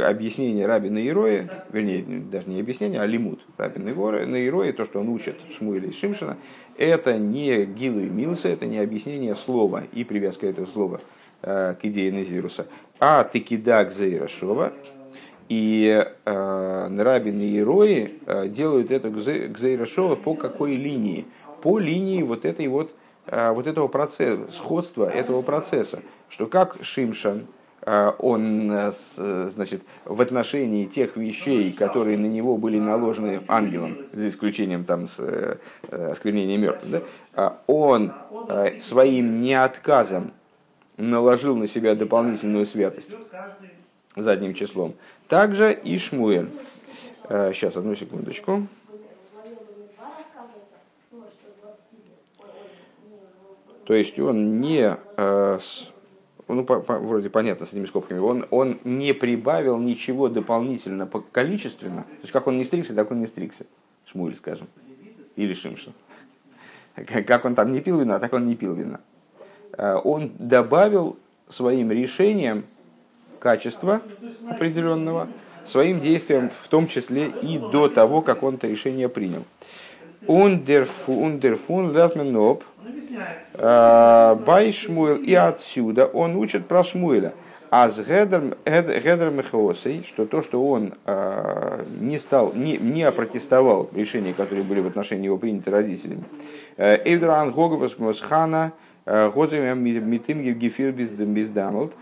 объяснение 0.07 0.67
Раби 0.67 0.91
Наироя, 0.91 1.65
вернее, 1.71 2.03
даже 2.03 2.49
не 2.49 2.61
объяснение, 2.61 3.01
а 3.01 3.07
лимут 3.07 3.41
Раби 3.57 3.81
Наироя, 3.81 4.73
то, 4.73 4.85
что 4.85 5.01
он 5.01 5.09
учит 5.09 5.37
Шмуэля 5.57 5.89
и 5.89 5.93
Шимшина, 5.93 6.37
это 6.77 7.17
не 7.17 7.65
Гилу 7.65 8.01
и 8.01 8.09
Милса, 8.09 8.49
это 8.49 8.67
не 8.67 8.79
объяснение 8.79 9.37
слова 9.37 9.85
и 9.93 10.03
привязка 10.03 10.47
этого 10.49 10.67
слова 10.67 11.01
э, 11.43 11.75
к 11.81 11.85
идее 11.85 12.13
Назируса, 12.13 12.67
а 12.99 13.23
Текидак 13.25 13.93
Зейрашова, 13.93 14.73
и 15.49 16.05
э, 16.25 16.97
Раби 16.99 17.31
Наирои 17.31 18.15
э, 18.27 18.49
делают 18.49 18.91
это 18.91 19.11
к 19.11 19.19
Зейрашова 19.59 20.17
по 20.17 20.35
какой 20.35 20.75
линии? 20.75 21.25
По 21.63 21.79
линии 21.79 22.23
вот 22.23 22.45
этой 22.45 22.67
вот 22.69 22.93
вот 23.29 23.67
этого 23.67 23.89
процесса, 23.89 24.53
сходства 24.53 25.11
этого 25.11 25.43
процесса, 25.43 26.01
что 26.29 26.47
как 26.47 26.77
Шимшан, 26.83 27.47
Э, 27.47 27.66
он 27.87 28.69
э, 28.73 28.93
значит, 29.49 29.83
в 30.05 30.21
отношении 30.21 30.87
тех 30.87 31.17
вещей, 31.17 31.73
которые 31.73 32.19
на 32.19 32.27
него 32.27 32.57
были 32.57 32.81
наложены 32.81 33.41
ангелом, 33.47 33.99
за 34.13 34.29
исключением 34.29 34.85
там, 34.85 35.07
с, 35.07 35.21
э, 35.21 35.59
осквернения 36.11 36.59
мертвых, 36.59 37.05
да, 37.35 37.59
он 37.69 38.13
своим 38.81 39.41
неотказом 39.41 40.33
наложил 40.97 41.55
на 41.55 41.69
себя 41.69 41.95
дополнительную 41.95 42.67
святость 42.67 43.15
задним 44.17 44.55
числом. 44.55 44.95
Также 45.29 45.73
и 45.73 45.97
Шмуэль. 45.99 46.49
Сейчас, 47.29 47.77
одну 47.77 47.95
секундочку. 47.95 48.67
То 53.85 53.95
есть 53.95 54.19
он 54.19 54.61
не 54.61 54.97
ну, 56.49 56.65
по, 56.65 56.81
по, 56.81 56.99
вроде 56.99 57.29
понятно 57.29 57.67
с 57.67 57.71
этими 57.71 57.87
скобками, 57.87 58.19
он, 58.19 58.47
он 58.51 58.79
не 58.85 59.13
прибавил 59.13 59.79
ничего 59.79 60.29
дополнительно 60.29 61.07
по 61.07 61.21
количественно. 61.21 62.03
То 62.03 62.23
есть, 62.23 62.33
как 62.33 62.47
он 62.47 62.57
не 62.57 62.65
стригся, 62.65 62.95
так 62.95 63.11
он 63.11 63.21
не 63.21 63.27
стригся. 63.27 63.67
Шмуль, 64.05 64.37
скажем. 64.37 64.69
Или 65.35 65.55
Шимшин. 65.55 65.93
Как 66.95 67.45
он 67.45 67.55
там 67.55 67.73
не 67.73 67.81
пил 67.81 67.99
вина, 67.99 68.19
так 68.19 68.33
он 68.33 68.47
не 68.47 68.55
пил 68.55 68.75
вина. 68.75 69.01
А, 69.73 69.99
он 69.99 70.33
добавил 70.39 71.19
своим 71.49 71.91
решением 71.91 72.65
качества 73.39 74.01
определенного, 74.49 75.29
своим 75.67 76.01
действием, 76.01 76.51
в 76.51 76.69
том 76.69 76.89
числе 76.89 77.29
и 77.43 77.59
до 77.59 77.89
того, 77.89 78.23
как 78.23 78.43
он 78.43 78.55
это 78.55 78.67
решение 78.67 79.09
принял. 79.09 79.45
Ундерфун 80.27 81.41
лертменоп 81.93 82.65
бай 84.47 84.73
Шмуэл, 84.73 85.17
и 85.17 85.35
отсюда 85.35 86.07
он 86.07 86.37
учит 86.37 86.67
про 86.67 86.85
Шмуэля. 86.85 87.33
А 87.69 87.91
с 87.91 87.99
Гедер 87.99 89.31
Мехаосой, 89.31 90.05
что 90.07 90.25
то, 90.25 90.41
что 90.41 90.65
он 90.65 90.95
э, 91.05 91.85
не 92.01 92.19
стал, 92.19 92.53
не, 92.55 92.77
не 92.77 93.03
опротестовал 93.03 93.91
решения, 93.93 94.33
которые 94.33 94.65
были 94.65 94.81
в 94.81 94.87
отношении 94.87 95.25
его 95.25 95.37
приняты 95.37 95.73
родителями. 95.73 96.23
Эйвдран 96.77 97.51
Гоговас 97.51 97.99
Мосхана, 97.99 98.73
Гозем 99.05 99.79
Митым 99.81 100.41
Гефир 100.43 100.93
Бездамлт, 100.93 101.93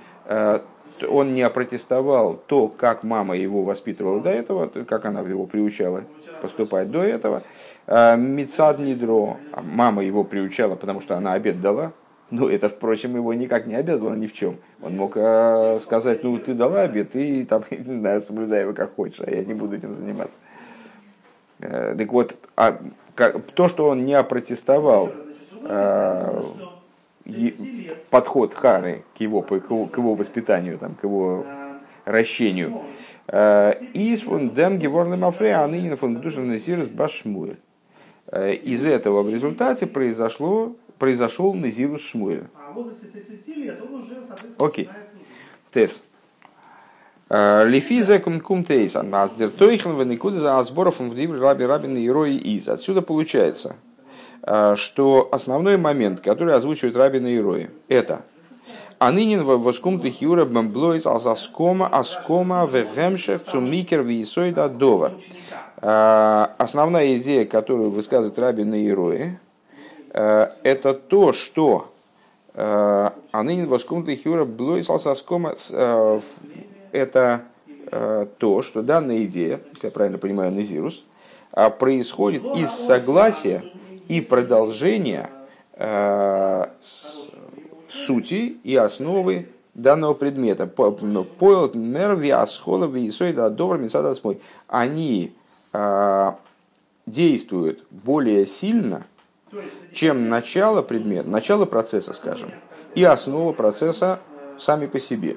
он 1.09 1.35
не 1.35 1.43
опротестовал 1.43 2.41
то, 2.47 2.69
как 2.69 3.03
мама 3.03 3.37
его 3.37 3.63
воспитывала 3.63 4.21
до 4.21 4.31
этого, 4.31 4.67
как 4.67 5.07
она 5.07 5.21
его 5.21 5.47
приучала 5.47 6.05
поступать 6.45 6.91
до 6.91 7.03
этого. 7.03 7.43
Мицад 7.87 8.79
Нидро, 8.79 9.39
мама 9.63 10.05
его 10.05 10.25
приучала, 10.25 10.75
потому 10.75 11.01
что 11.01 11.17
она 11.17 11.33
обед 11.33 11.61
дала, 11.61 11.93
ну, 12.31 12.49
это, 12.49 12.69
впрочем, 12.69 13.15
его 13.15 13.33
никак 13.35 13.67
не 13.67 13.75
обязывало 13.75 14.15
ни 14.15 14.27
в 14.27 14.33
чем. 14.33 14.57
Он 14.83 14.97
мог 14.97 15.13
э, 15.17 15.79
сказать, 15.81 16.25
ну, 16.25 16.39
ты 16.39 16.55
дала 16.55 16.83
обед, 16.83 17.13
ты 17.13 17.45
там, 17.45 17.63
не 17.71 17.99
знаю, 17.99 18.23
соблюдай 18.23 18.63
его 18.63 18.73
как 18.73 18.95
хочешь, 18.97 19.21
а 19.21 19.31
я 19.31 19.45
не 19.45 19.55
буду 19.55 19.77
этим 19.77 19.95
заниматься. 19.95 20.39
Э, 21.61 21.95
так 21.97 22.13
вот, 22.13 22.35
а, 22.57 22.79
как, 23.15 23.41
то, 23.53 23.69
что 23.69 23.89
он 23.89 24.05
не 24.05 24.15
опротестовал 24.15 25.13
э, 25.63 26.43
подход 28.11 28.55
Ханы 28.55 29.05
к 29.17 29.21
его, 29.21 29.43
к 29.43 29.53
его, 29.53 29.87
к 29.87 29.97
его 29.97 30.15
воспитанию, 30.15 30.79
там, 30.79 30.95
к 30.95 31.05
его 31.05 31.47
ращению, 32.05 32.83
из 33.29 34.21
фундем 34.21 34.79
геворным 34.79 35.25
афрея, 35.25 35.65
а 35.65 35.67
ныне 35.67 35.97
фунд 35.97 36.21
душен 36.21 36.59
башмуэль. 36.89 37.57
Из 38.33 38.85
этого 38.85 39.23
в 39.23 39.33
результате 39.33 39.87
произошло 39.87 40.75
произошел 40.99 41.55
Назирус 41.55 42.03
Шмуэль. 42.03 42.45
А 42.55 42.73
вот 42.73 42.91
если 42.91 43.09
30 43.09 43.57
лет, 43.57 43.81
он 43.83 43.95
уже, 43.95 44.23
соответственно, 44.23 44.67
Окей. 44.67 44.89
Тес. 45.73 46.03
Э, 47.29 47.65
Лифиза 47.67 48.19
кум 48.19 48.65
тейс, 48.65 48.97
аздер 48.97 49.51
тойхен 49.51 49.99
веникуда 49.99 50.41
за 50.41 50.59
азборов 50.59 51.01
в 51.01 51.41
раби 51.41 51.65
рабин 51.65 51.97
и 51.97 52.09
рои 52.09 52.37
из. 52.37 52.69
Отсюда 52.69 53.03
получается, 53.03 53.77
э, 54.43 54.77
что 54.77 55.29
основной 55.33 55.77
момент, 55.77 56.21
который 56.21 56.55
озвучивает 56.55 56.97
рабин 56.97 57.27
и 57.27 57.39
рои, 57.39 57.67
это 57.89 58.23
а 59.07 59.13
нынен 59.13 59.45
воскум 59.45 60.01
тихюра 60.01 60.45
бэмблойс 60.45 61.07
алзаскома 61.07 61.87
аскома 61.87 62.67
вегемшех 62.67 63.45
цумикер 63.45 64.03
виесойда 64.03 64.69
довар. 64.69 65.13
Э, 65.81 66.47
основная 66.59 67.19
идея, 67.19 67.45
которую 67.45 67.91
высказывает 67.91 68.39
Рабин 68.39 68.75
и 68.75 68.89
Ирои, 68.89 69.39
Э, 70.15 70.51
это 70.63 70.95
то, 70.95 71.33
что 71.33 71.93
э, 72.55 73.11
Анынин 73.33 73.67
Воскумта 73.67 74.17
Хюра 74.17 74.45
Блойсал 74.45 75.01
Соскома 75.01 75.55
э, 75.71 76.21
это 76.93 77.43
то, 78.39 78.63
что 78.63 78.83
данная 78.83 79.25
идея, 79.25 79.61
если 79.73 79.87
я 79.87 79.91
правильно 79.93 80.19
понимаю, 80.19 80.51
Назирус, 80.51 81.05
происходит 81.79 82.43
из 82.57 82.71
согласия 82.71 83.63
и 84.09 84.21
продолжения 84.21 85.31
сути 87.95 88.59
и 88.63 88.77
основы 88.77 89.49
данного 89.75 90.15
предмета. 90.15 90.67
Пойл 90.67 91.71
мерви 91.75 92.31
асхолови 92.31 93.07
и 93.07 93.11
сойда 93.11 93.51
добр 93.51 93.81
Они 94.69 95.33
действуют 97.07 97.85
более 97.91 98.47
сильно, 98.47 99.07
чем 99.93 100.29
начало 100.29 100.83
предмета, 100.83 101.29
начало 101.29 101.65
процесса, 101.65 102.13
скажем, 102.13 102.51
и 102.95 103.05
основа 103.05 103.53
процесса 103.53 104.21
сами 104.59 104.87
по 104.87 104.99
себе. 104.99 105.37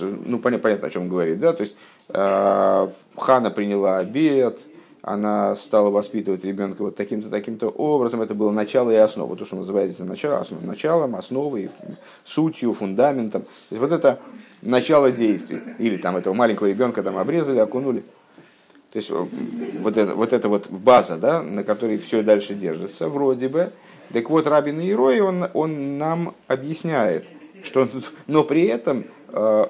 Ну, 0.00 0.38
понятно, 0.38 0.88
о 0.88 0.90
чем 0.90 1.08
говорит, 1.08 1.38
да? 1.38 1.52
То 1.54 1.62
есть 1.62 1.74
э, 2.08 2.88
Хана 3.16 3.50
приняла 3.50 3.98
обед, 3.98 4.58
она 5.02 5.56
стала 5.56 5.90
воспитывать 5.90 6.44
ребенка 6.44 6.82
вот 6.82 6.94
таким-то, 6.94 7.28
таким-то 7.28 7.68
образом. 7.68 8.22
Это 8.22 8.34
было 8.34 8.52
начало 8.52 8.92
и 8.92 8.96
основа. 8.96 9.36
То, 9.36 9.44
что 9.44 9.56
называется 9.56 10.04
начало, 10.04 10.38
основ, 10.38 10.62
началом, 10.62 11.16
основой, 11.16 11.70
сутью, 12.24 12.72
фундаментом. 12.72 13.42
То 13.42 13.48
есть 13.70 13.80
вот 13.80 13.90
это 13.90 14.20
начало 14.62 15.10
действий. 15.10 15.60
Или 15.78 15.96
там 15.96 16.16
этого 16.16 16.34
маленького 16.34 16.68
ребенка 16.68 17.02
там 17.02 17.18
обрезали, 17.18 17.58
окунули. 17.58 18.04
То 18.92 18.96
есть 18.96 19.10
вот 19.10 19.96
это 19.96 20.14
вот, 20.14 20.32
это 20.32 20.48
вот 20.48 20.70
база, 20.70 21.16
да, 21.16 21.42
на 21.42 21.64
которой 21.64 21.98
все 21.98 22.22
дальше 22.22 22.54
держится, 22.54 23.08
вроде 23.08 23.48
бы. 23.48 23.72
Так 24.12 24.30
вот, 24.30 24.46
Рабин 24.46 24.80
Ирой, 24.80 25.20
он, 25.20 25.46
он 25.54 25.98
нам 25.98 26.34
объясняет, 26.46 27.24
что, 27.64 27.88
но 28.26 28.44
при 28.44 28.66
этом 28.66 29.06
э, 29.28 29.66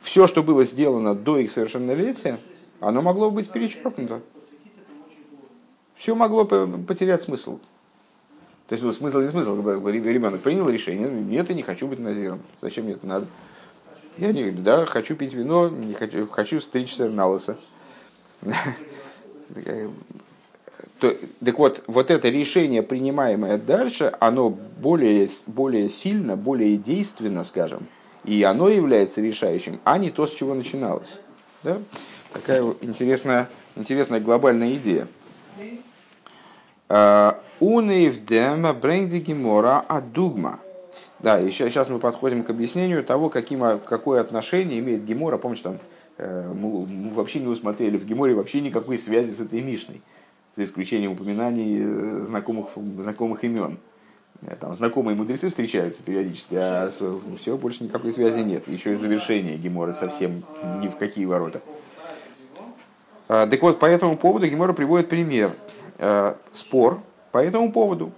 все, 0.00 0.26
что 0.26 0.42
было 0.42 0.64
сделано 0.64 1.14
до 1.14 1.38
их 1.38 1.50
совершеннолетия, 1.52 2.38
оно 2.80 3.02
могло 3.02 3.30
быть 3.30 3.50
перечеркнуто. 3.50 4.20
Все 5.96 6.14
могло 6.14 6.44
потерять 6.44 7.22
смысл. 7.22 7.58
То 8.68 8.74
есть, 8.74 8.84
ну, 8.84 8.92
смысл 8.92 9.20
не 9.20 9.28
смысл. 9.28 9.56
Ребенок 9.56 10.42
принял 10.42 10.68
решение, 10.68 11.08
нет, 11.08 11.48
я 11.48 11.54
не 11.54 11.62
хочу 11.62 11.88
быть 11.88 11.98
назиром. 11.98 12.40
Зачем 12.60 12.84
мне 12.84 12.94
это 12.94 13.06
надо? 13.06 13.26
Я 14.18 14.32
не, 14.32 14.50
да, 14.50 14.84
хочу 14.84 15.16
пить 15.16 15.32
вино, 15.32 15.68
не 15.68 15.94
хочу, 15.94 16.26
хочу 16.26 16.60
стричься 16.60 17.08
на 17.08 17.26
лысо. 17.26 17.56
Так 21.00 21.56
вот, 21.58 21.84
вот 21.86 22.10
это 22.10 22.28
решение, 22.28 22.82
принимаемое 22.82 23.56
дальше, 23.56 24.12
оно 24.18 24.50
более, 24.50 25.28
более 25.46 25.88
сильно, 25.88 26.36
более 26.36 26.76
действенно, 26.76 27.44
скажем, 27.44 27.86
и 28.24 28.42
оно 28.42 28.68
является 28.68 29.20
решающим, 29.20 29.80
а 29.84 29.96
не 29.96 30.10
то, 30.10 30.26
с 30.26 30.34
чего 30.34 30.54
начиналось. 30.54 31.18
Да? 31.62 31.78
Такая 32.32 32.62
интересная, 32.80 33.48
интересная 33.76 34.20
глобальная 34.20 34.74
идея. 34.74 35.08
А, 36.88 37.40
Унейвдема 37.60 38.72
бренди 38.72 39.18
гемора 39.18 39.80
адугма. 39.80 40.60
Да, 41.20 41.40
и 41.40 41.50
сейчас 41.50 41.88
мы 41.88 41.98
подходим 41.98 42.44
к 42.44 42.50
объяснению 42.50 43.02
того, 43.02 43.28
каким, 43.28 43.80
какое 43.80 44.20
отношение 44.20 44.78
имеет 44.78 45.04
гемора. 45.04 45.36
Помните, 45.36 45.64
там 45.64 45.78
Э, 46.18 46.52
мы 46.52 47.10
вообще 47.14 47.38
не 47.38 47.46
усмотрели 47.46 47.96
в 47.96 48.04
Геморе 48.04 48.34
вообще 48.34 48.60
никакой 48.60 48.98
связи 48.98 49.30
с 49.30 49.40
этой 49.40 49.62
Мишной, 49.62 50.02
за 50.56 50.64
исключением 50.64 51.12
упоминаний 51.12 51.78
э, 51.80 52.24
знакомых, 52.26 52.70
знакомых 52.74 53.44
имен. 53.44 53.78
Э, 54.42 54.56
там 54.60 54.74
знакомые 54.74 55.14
мудрецы 55.14 55.48
встречаются 55.48 56.02
периодически, 56.02 56.56
а 56.56 56.90
все, 56.90 57.56
больше 57.56 57.84
никакой 57.84 58.12
связи 58.12 58.40
нет. 58.40 58.66
Еще 58.66 58.92
и 58.92 58.96
завершение 58.96 59.56
Гемора 59.56 59.92
совсем 59.92 60.42
ни 60.82 60.88
в 60.88 60.96
какие 60.96 61.24
ворота. 61.24 61.60
А, 63.28 63.46
так 63.46 63.62
вот, 63.62 63.78
по 63.78 63.86
этому 63.86 64.16
поводу 64.16 64.46
Гемора 64.46 64.72
приводит 64.72 65.08
пример. 65.08 65.54
Спор 66.52 67.00
по 67.32 67.38
этому 67.38 67.72
поводу. 67.72 68.12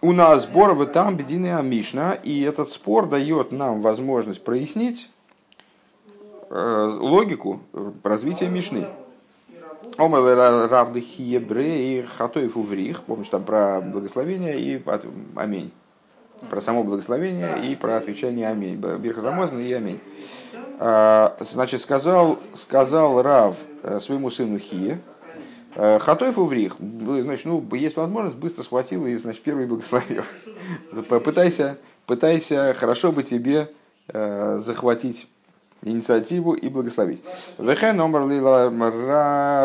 У 0.00 0.12
нас 0.12 0.44
спор 0.44 0.74
в 0.74 0.86
там 0.86 1.16
бедины 1.16 1.62
Мишна, 1.62 2.14
и 2.14 2.40
этот 2.40 2.70
спор 2.70 3.06
дает 3.06 3.52
нам 3.52 3.82
возможность 3.82 4.42
прояснить 4.42 5.10
Э, 6.56 6.98
логику 7.00 7.60
развития 8.04 8.48
Мишны. 8.48 8.86
Омер 9.98 10.68
равды 10.70 11.00
хиебре 11.00 11.98
и 11.98 12.02
хатоев 12.02 12.56
уврих. 12.56 13.02
Помнишь 13.02 13.28
там 13.28 13.42
про 13.42 13.80
благословение 13.80 14.60
и 14.60 14.80
аминь. 15.34 15.72
Про 16.50 16.60
само 16.60 16.84
благословение 16.84 17.66
и 17.66 17.74
про 17.74 17.96
отвечание 17.96 18.48
аминь. 18.48 18.76
Бирхазамозн 18.76 19.58
и 19.58 19.72
аминь. 19.72 20.00
А, 20.78 21.36
значит, 21.40 21.82
сказал, 21.82 22.38
сказал 22.54 23.22
Рав 23.22 23.56
э, 23.82 24.00
своему 24.00 24.30
сыну 24.30 24.58
Хие, 24.58 25.00
э, 25.74 25.98
Хатоев 25.98 26.38
уврих, 26.38 26.76
значит, 26.78 27.44
ну, 27.44 27.64
есть 27.74 27.96
возможность, 27.96 28.36
быстро 28.36 28.62
схватил 28.62 29.06
и, 29.06 29.14
значит, 29.16 29.42
первый 29.42 29.66
благословил. 29.66 30.24
Пытайся, 31.08 31.78
пытайся, 32.06 32.74
хорошо 32.76 33.12
бы 33.12 33.22
тебе 33.22 33.70
захватить 34.06 35.28
инициативу 35.82 36.52
и 36.52 36.68
благословить. 36.68 37.22
Вехен 37.58 38.00
омар 38.00 38.22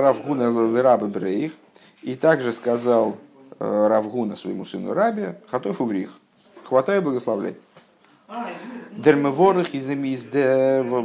Равгуна 0.01 0.81
Раба 0.81 1.07
Брейх. 1.07 1.53
И 2.01 2.15
также 2.15 2.53
сказал 2.53 3.17
э, 3.59 3.87
Равгуна 3.87 4.35
своему 4.35 4.63
сыну 4.65 4.93
Рабе, 4.93 5.39
Хатов 5.49 5.81
Уврих, 5.81 6.13
хватай 6.63 7.01
благословляй. 7.01 7.55
Дермеворах 8.91 9.73
из 9.73 9.87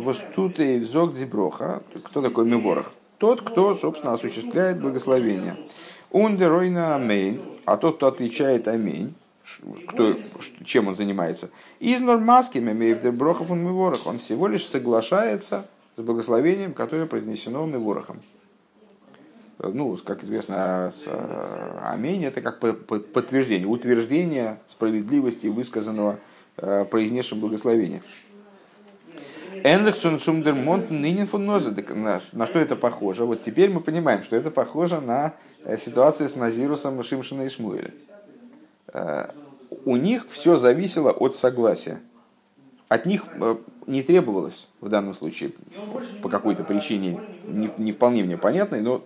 востуты 0.05 0.81
взок 0.81 1.14
деброха. 1.14 1.83
Кто 2.05 2.20
такой 2.20 2.47
меворах? 2.47 2.93
Тот, 3.18 3.41
кто, 3.41 3.75
собственно, 3.75 4.12
осуществляет 4.12 4.81
благословение. 4.81 5.57
Ундеройна 6.11 6.97
амейн, 6.97 7.41
а 7.64 7.77
тот, 7.77 7.97
кто 7.97 8.09
отвечает 8.09 8.68
аминь, 8.68 9.14
кто, 9.89 10.16
чем 10.64 10.89
он 10.89 10.97
занимается. 10.97 11.51
Из 11.81 12.01
нормаскими 12.01 12.72
мейвдер 12.72 13.12
брохов 13.12 13.51
он 13.51 13.61
миворах. 13.61 14.07
Он 14.07 14.18
всего 14.18 14.47
лишь 14.47 14.66
соглашается 14.66 15.66
с 15.97 16.03
благословением, 16.03 16.75
которое 16.75 17.07
произнесено 17.07 17.64
Меворохом. 17.64 18.20
Ну, 19.59 19.97
как 20.05 20.25
известно, 20.25 20.91
с, 20.93 21.05
э, 21.07 21.79
аминь 21.83 22.25
это 22.25 22.43
как 22.43 22.59
подтверждение, 22.59 23.68
утверждение 23.68 24.59
справедливости 24.66 25.47
высказанного 25.47 26.18
э, 26.57 26.85
произнесшим 26.85 27.41
благословения. 27.41 28.03
Энлихсон 29.63 30.21
Сумдер 30.21 30.55
Монтен 30.55 31.01
На 32.33 32.47
что 32.47 32.59
это 32.59 32.77
похоже? 32.77 33.25
Вот 33.25 33.43
теперь 33.43 33.71
мы 33.71 33.81
понимаем, 33.81 34.23
что 34.23 34.37
это 34.37 34.51
похоже 34.51 35.01
на 35.01 35.35
э, 35.65 35.79
ситуацию 35.79 36.29
с 36.29 36.37
Назирусом 36.37 37.03
Шимшина 37.03 37.43
и 37.43 37.49
Шмуэля. 37.49 37.93
Э, 38.93 39.31
у 39.85 39.97
них 39.97 40.27
все 40.31 40.57
зависело 40.57 41.11
от 41.13 41.35
согласия. 41.35 42.01
От 42.89 43.07
них 43.07 43.25
не 43.87 44.03
требовалось 44.03 44.69
в 44.81 44.89
данном 44.89 45.15
случае 45.15 45.53
по 46.23 46.29
какой-то 46.29 46.65
причине, 46.65 47.21
не, 47.47 47.71
не 47.79 47.93
вполне 47.93 48.23
мне 48.23 48.37
понятной, 48.37 48.83
но 48.83 49.03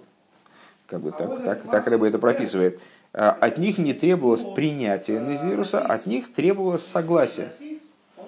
как 0.87 1.01
бы 1.01 1.13
так, 1.13 1.45
так, 1.45 1.63
так 1.71 1.87
Рэба 1.87 2.09
это 2.09 2.19
прописывает. 2.19 2.81
От 3.13 3.59
них 3.59 3.79
не 3.79 3.95
требовалось 3.95 4.43
принятия 4.55 5.21
Назируса, 5.21 5.81
от 5.81 6.07
них 6.07 6.33
требовалось 6.33 6.85
согласие. 6.85 7.51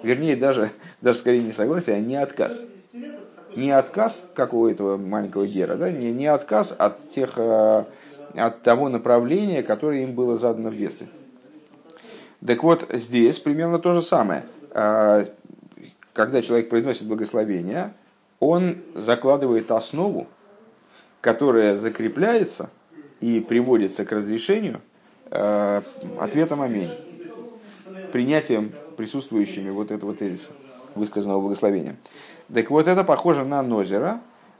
Вернее, 0.03 0.35
даже, 0.35 0.71
даже 1.01 1.19
скорее 1.19 1.43
не 1.43 1.51
согласие, 1.51 1.97
а 1.97 1.99
не 1.99 2.15
отказ. 2.15 2.61
Не 3.55 3.71
отказ, 3.71 4.25
как 4.33 4.53
у 4.53 4.67
этого 4.67 4.97
маленького 4.97 5.45
Гера, 5.45 5.75
да? 5.75 5.91
не, 5.91 6.11
не 6.11 6.27
отказ 6.27 6.73
от, 6.77 7.11
тех, 7.11 7.33
э, 7.35 7.83
от 8.35 8.61
того 8.63 8.87
направления, 8.87 9.61
которое 9.61 10.03
им 10.03 10.13
было 10.13 10.37
задано 10.37 10.69
в 10.69 10.77
детстве. 10.77 11.07
Так 12.45 12.63
вот, 12.63 12.87
здесь 12.93 13.39
примерно 13.39 13.77
то 13.77 13.93
же 13.93 14.01
самое. 14.01 14.43
Э, 14.71 15.25
когда 16.13 16.41
человек 16.41 16.69
произносит 16.69 17.07
благословение, 17.07 17.93
он 18.39 18.77
закладывает 18.95 19.69
основу, 19.69 20.27
которая 21.19 21.75
закрепляется 21.75 22.69
и 23.21 23.39
приводится 23.39 24.03
к 24.05 24.11
разрешению 24.11 24.81
э, 25.29 25.81
ответом 26.19 26.61
«Аминь», 26.61 26.91
принятием 28.11 28.71
присутствующими 28.97 29.69
вот 29.69 29.91
этого 29.91 30.13
тезиса, 30.13 30.51
высказанного 30.95 31.41
благословения. 31.41 31.95
Так 32.53 32.69
вот, 32.69 32.87
это 32.87 33.03
похоже 33.03 33.45
на 33.45 33.61
Нозера. 33.63 34.19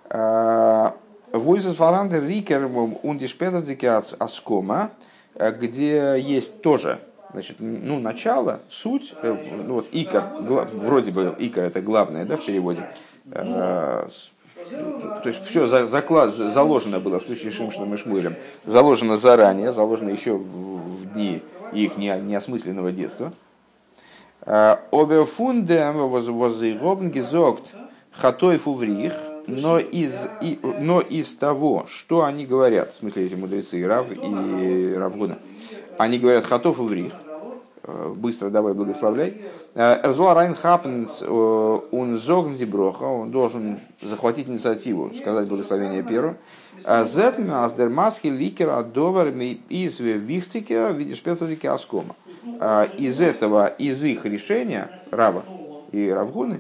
А, 0.10 0.96
Войсес 1.34 1.76
Фарандер 1.76 2.24
Рикер 2.24 2.70
Ундишпедадики 3.04 3.86
Аскома, 3.86 4.92
где 5.36 6.16
есть 6.18 6.62
тоже 6.62 7.00
значит, 7.32 7.58
ну, 7.60 8.00
начало, 8.00 8.60
суть, 8.70 9.14
э, 9.22 9.36
ну, 9.66 9.76
вот 9.76 9.88
икор, 9.92 10.24
вроде 10.74 11.12
бы 11.12 11.36
икор 11.40 11.64
это 11.64 11.82
главное, 11.82 12.26
да, 12.26 12.38
в 12.38 12.46
переводе, 12.46 12.88
то 14.72 15.30
есть 15.30 15.46
все 15.46 15.68
заклад, 15.68 16.34
заложено 16.34 17.00
было 17.00 17.20
в 17.20 17.24
случае 17.24 17.52
с 17.52 17.56
Шимшином 17.56 17.94
и 17.94 17.98
Шмуэлем, 17.98 18.36
заложено 18.66 19.18
заранее, 19.18 19.74
заложено 19.74 20.10
еще 20.10 20.34
в 20.34 21.14
дни 21.14 21.42
их 21.74 21.98
неосмысленного 21.98 22.92
детства. 22.92 23.34
Оберфунде 24.46 25.92
возыгобн 25.92 27.10
гизогт 27.10 27.74
хатой 28.12 28.58
фуврих, 28.58 29.14
но 29.48 29.80
из, 29.80 30.14
и, 30.42 30.60
но 30.80 31.02
из 31.02 31.36
того, 31.36 31.86
что 31.88 32.24
они 32.24 32.46
говорят, 32.46 32.94
в 32.94 33.00
смысле 33.00 33.26
эти 33.26 33.36
мудрецы, 33.36 33.84
Рав 33.86 34.08
и 34.12 34.94
Равгуна, 34.96 35.40
они 35.98 36.20
говорят 36.20 36.46
хатов 36.46 36.80
и 36.80 36.84
врих, 36.84 37.14
быстро 37.84 38.50
давай 38.50 38.74
благословляй. 38.74 39.42
Эрзуа 39.76 40.34
Райн 40.34 40.56
Хапнс 40.56 41.22
он 41.24 42.18
зогн 42.20 42.56
броха, 42.66 43.04
он 43.04 43.32
должен 43.32 43.80
захватить 44.02 44.50
инициативу, 44.50 45.12
сказать 45.16 45.48
благословение 45.48 46.04
первым. 46.04 46.38
Зетн 46.80 47.52
аздермаски 47.52 48.28
ликера 48.28 48.84
довер 48.84 49.30
из 49.70 50.00
вихтикера 50.00 50.92
видишь 50.92 51.22
пецадики 51.22 51.68
аскома. 51.68 52.16
Из 52.98 53.22
этого, 53.22 53.68
из 53.68 54.04
их 54.04 54.26
решения, 54.26 54.90
Рава 55.12 55.44
и 55.92 56.10
Равгуны, 56.10 56.60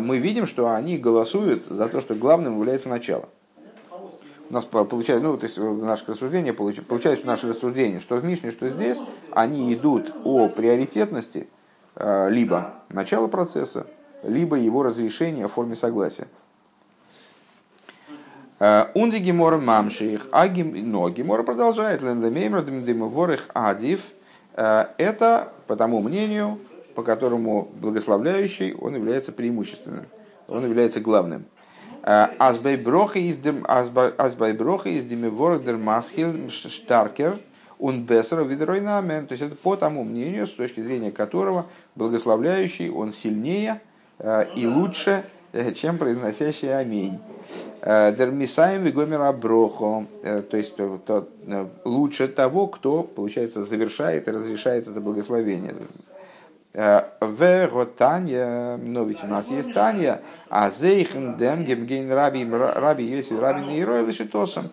мы 0.00 0.18
видим, 0.18 0.46
что 0.46 0.70
они 0.70 0.96
голосуют 0.96 1.64
за 1.64 1.88
то, 1.88 2.00
что 2.00 2.14
главным 2.14 2.58
является 2.58 2.88
начало. 2.88 3.28
У 4.52 4.54
нас 4.54 4.64
получается, 4.64 5.26
ну, 5.26 5.36
то 5.36 5.46
есть 5.46 5.56
наше 5.58 6.04
рассуждение, 6.12 6.52
получается 6.52 7.26
наше 7.26 7.48
рассуждение, 7.48 7.98
что 7.98 8.16
в 8.16 8.24
Мишне, 8.24 8.52
что 8.52 8.68
здесь, 8.68 9.00
они 9.32 9.74
идут 9.74 10.12
о 10.22 10.48
приоритетности 10.48 11.48
а, 11.96 12.28
либо 12.28 12.74
начала 12.90 13.26
процесса, 13.26 13.86
либо 14.22 14.56
его 14.56 14.84
разрешения 14.84 15.48
в 15.48 15.52
форме 15.52 15.74
согласия. 15.74 16.28
Унди 18.94 19.18
Гемора 19.18 19.58
Мамших, 19.58 20.28
а 20.30 20.46
Гемора 20.46 21.42
продолжает, 21.42 22.00
Лендемеймра 22.00 22.60
Дмидимоворих 22.62 23.48
Адив– 23.54 24.02
Э, 24.54 24.86
это 24.98 25.52
по 25.66 25.76
тому 25.76 26.00
мнению, 26.00 26.58
по 26.94 27.02
которому 27.02 27.70
благословляющий, 27.80 28.74
он 28.74 28.94
является 28.94 29.32
преимущественным, 29.32 30.06
он 30.48 30.64
является 30.64 31.00
главным. 31.00 31.46
Э, 32.02 32.28
Азбайброха 32.38 33.18
из 33.18 33.36
демивордер 35.04 35.76
масхил 35.76 36.50
штаркер 36.50 37.38
он 37.82 38.04
бессера 38.04 38.42
видройнамен. 38.42 39.26
То 39.26 39.32
есть 39.32 39.42
это 39.42 39.56
по 39.56 39.76
тому 39.76 40.04
мнению, 40.04 40.46
с 40.46 40.52
точки 40.52 40.80
зрения 40.80 41.10
которого 41.10 41.66
благословляющий, 41.96 42.90
он 42.90 43.12
сильнее 43.12 43.80
э, 44.18 44.46
и 44.54 44.66
лучше, 44.66 45.24
чем 45.74 45.98
произносящий 45.98 46.74
аминь. 46.74 47.18
Э, 47.80 48.14
Дермисаем 48.16 48.84
вегомера 48.84 49.32
брохо, 49.32 50.06
э, 50.22 50.42
то 50.42 50.56
есть 50.56 50.74
э, 50.78 51.66
лучше 51.84 52.28
того, 52.28 52.68
кто, 52.68 53.02
получается, 53.02 53.64
завершает 53.64 54.28
и 54.28 54.30
разрешает 54.30 54.86
это 54.86 55.00
благословение. 55.00 55.74
В 56.74 57.86
Таня, 57.98 58.78
но 58.78 59.04
ведь 59.04 59.22
у 59.22 59.26
нас 59.26 59.48
есть 59.50 59.74
Таня, 59.74 60.22
а 60.48 60.70
зейхен 60.70 61.36
дем 61.36 61.64
гемгейн 61.64 62.10
раби, 62.10 62.48
раби 62.50 63.04
если 63.04 63.36
раби 63.36 63.66
Нейрой 63.66 64.06
лишитосом. 64.06 64.64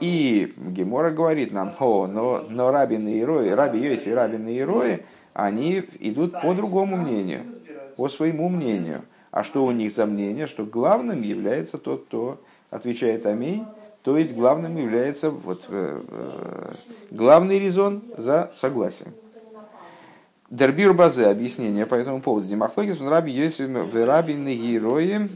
И 0.00 0.52
Гемора 0.56 1.10
говорит 1.10 1.52
нам, 1.52 1.72
о, 1.78 2.08
но, 2.08 2.44
но 2.48 2.72
раби 2.72 2.96
Нейрой, 2.96 3.54
раби 3.54 3.78
если 3.78 4.10
раби 4.10 4.38
Нейрой, 4.38 5.04
они 5.32 5.84
идут 6.00 6.32
по 6.32 6.52
другому 6.52 6.96
мнению, 6.96 7.42
по 7.96 8.08
своему 8.08 8.48
мнению. 8.48 9.02
А 9.30 9.44
что 9.44 9.64
у 9.64 9.70
них 9.70 9.92
за 9.92 10.06
мнение? 10.06 10.48
Что 10.48 10.64
главным 10.64 11.22
является 11.22 11.78
тот, 11.78 12.06
кто 12.06 12.40
отвечает 12.70 13.26
аминь, 13.26 13.64
то 14.02 14.16
есть 14.16 14.34
главным 14.34 14.76
является 14.76 15.30
вот, 15.30 15.62
э, 15.68 16.00
э, 16.08 16.72
главный 17.10 17.58
резон 17.58 18.02
за 18.16 18.50
согласием. 18.54 19.12
Дербир 20.50 20.92
Базе, 20.92 21.26
объяснение 21.26 21.86
по 21.86 21.94
этому 21.94 22.20
поводу. 22.20 22.48
Димахлогис, 22.48 23.00
Раби 23.00 23.32
Йосиф, 23.32 23.70
Раби 23.94 24.34
Нагирои, 24.34 25.28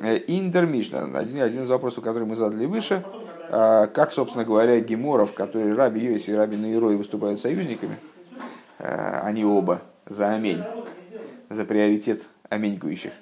э, 0.00 0.16
Индер 0.26 0.66
Мишна. 0.66 1.04
Один, 1.14 1.40
один 1.40 1.62
из 1.62 1.68
вопросов, 1.68 2.02
который 2.02 2.26
мы 2.26 2.34
задали 2.34 2.66
выше. 2.66 3.04
А, 3.48 3.86
как, 3.86 4.12
собственно 4.12 4.44
говоря, 4.44 4.80
геморов, 4.80 5.32
которые 5.34 5.72
Раби 5.74 6.04
Йосиф 6.04 6.30
и 6.30 6.34
Раби 6.34 6.56
Нагирои 6.56 6.96
выступают 6.96 7.38
союзниками, 7.40 7.96
они 8.78 9.44
оба 9.44 9.80
за 10.06 10.30
аминь, 10.34 10.62
за 11.48 11.64
приоритет 11.64 12.22
аменькующих. 12.50 13.12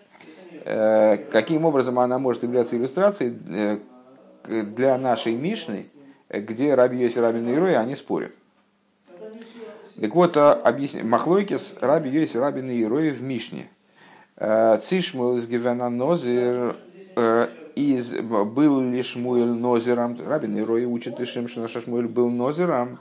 Э, 0.65 1.19
каким 1.31 1.67
образом 1.67 1.99
она 1.99 2.19
может 2.19 2.43
являться 2.43 2.77
иллюстрацией 2.77 3.39
э, 3.49 3.79
для 4.63 4.97
нашей 4.97 5.35
Мишны, 5.35 5.87
где 6.31 6.75
Раби 6.75 6.99
Йоси 6.99 7.19
Раби 7.19 7.41
Нейрой, 7.41 7.77
они 7.77 7.95
спорят. 7.97 8.33
Так 10.01 10.15
вот, 10.15 10.37
а, 10.37 10.53
объясни, 10.53 11.03
Махлойкис 11.03 11.75
Раби 11.81 12.11
Йоси 12.11 12.37
Раби 12.37 12.63
Нейрой 12.63 13.11
в 13.11 13.23
Мишне. 13.23 13.69
Э, 14.37 14.79
Цишмул 14.83 15.37
из 15.37 15.47
Гивена 15.47 15.89
Нозер 15.89 16.77
из, 17.77 18.11
был 18.11 18.81
ли 18.81 19.03
Шмуэль 19.03 19.47
Нозером, 19.47 20.19
Раби 20.27 20.49
Нейрой 20.49 20.85
учит 20.85 21.21
и 21.21 21.25
Шимшина, 21.25 21.69
что 21.69 21.81
был 21.91 22.29
Нозером, 22.29 22.99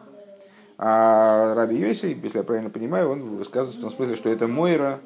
а 0.77 1.55
Раби 1.55 1.77
Йоси, 1.77 2.17
если 2.21 2.37
я 2.37 2.43
правильно 2.43 2.69
понимаю, 2.69 3.09
он 3.09 3.37
высказывает 3.37 3.77
в 3.77 3.81
том 3.81 3.89
смысле, 3.89 4.15
что 4.15 4.29
это 4.29 4.47
Мойра, 4.47 4.99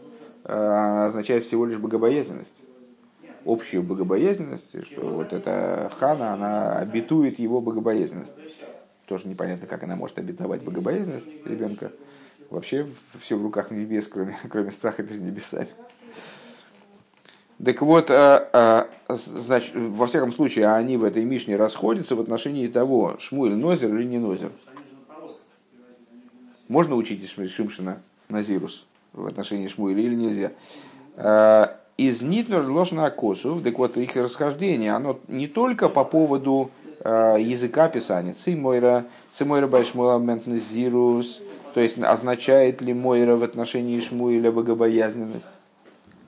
Э, 0.50 1.08
означает 1.08 1.46
всего 1.46 1.66
лишь 1.66 1.78
богобоязненность. 1.78 2.56
Общую 3.46 3.84
богобоязненность, 3.84 4.86
что 4.86 5.02
вот 5.02 5.34
эта 5.34 5.92
хана, 6.00 6.34
она 6.34 6.78
обетует 6.78 7.38
его 7.38 7.60
богобоязненность. 7.60 8.34
Тоже 9.08 9.28
непонятно, 9.28 9.68
как 9.68 9.84
она 9.84 9.96
может 9.96 10.20
обетовать 10.20 10.64
богобоязненность 10.64 11.30
ребенка. 11.46 11.92
Вообще 12.50 12.88
все 13.20 13.36
в 13.38 13.42
руках 13.42 13.72
небес, 13.72 14.08
кроме, 14.08 14.38
кроме 14.50 14.72
страха 14.72 15.02
перед 15.02 15.22
небесами. 15.22 15.70
Так 17.64 17.82
вот, 17.82 18.12
э, 18.12 18.50
э, 18.54 18.86
значит, 19.10 19.74
во 19.76 20.06
всяком 20.06 20.32
случае, 20.32 20.68
они 20.68 20.98
в 20.98 21.04
этой 21.04 21.26
Мишне 21.26 21.56
расходятся 21.56 22.16
в 22.16 22.22
отношении 22.22 22.68
того, 22.68 23.18
Шмуэль 23.20 23.56
Нозер 23.56 23.96
или 23.96 24.04
не 24.06 24.20
Нозер. 24.20 24.52
Можно 26.68 26.96
учить 26.96 27.28
Шимшина 27.28 28.02
Назирус? 28.30 28.86
в 29.18 29.26
отношении 29.26 29.68
Шмуэля 29.68 30.02
или 30.02 30.16
нельзя. 30.16 30.52
Э, 31.16 31.68
из 31.98 32.22
Нитнер 32.22 32.68
ложна 32.68 33.10
косу, 33.10 33.60
так 33.62 33.78
вот 33.78 33.98
их 33.98 34.16
расхождение, 34.16 34.92
оно 34.92 35.20
не 35.28 35.48
только 35.48 35.90
по 35.90 36.04
поводу 36.04 36.70
языка 37.10 37.88
писания. 37.88 38.34
Цимойра, 38.34 39.06
цимойра 39.32 39.68
байшмуламент 39.68 40.46
зирус, 40.46 41.42
то 41.78 41.82
есть 41.82 42.00
означает 42.00 42.82
ли 42.82 42.92
Мойра 42.92 43.36
в 43.36 43.44
отношении 43.44 44.00
Шмуэля 44.00 44.52
богобоязненность, 44.52 45.46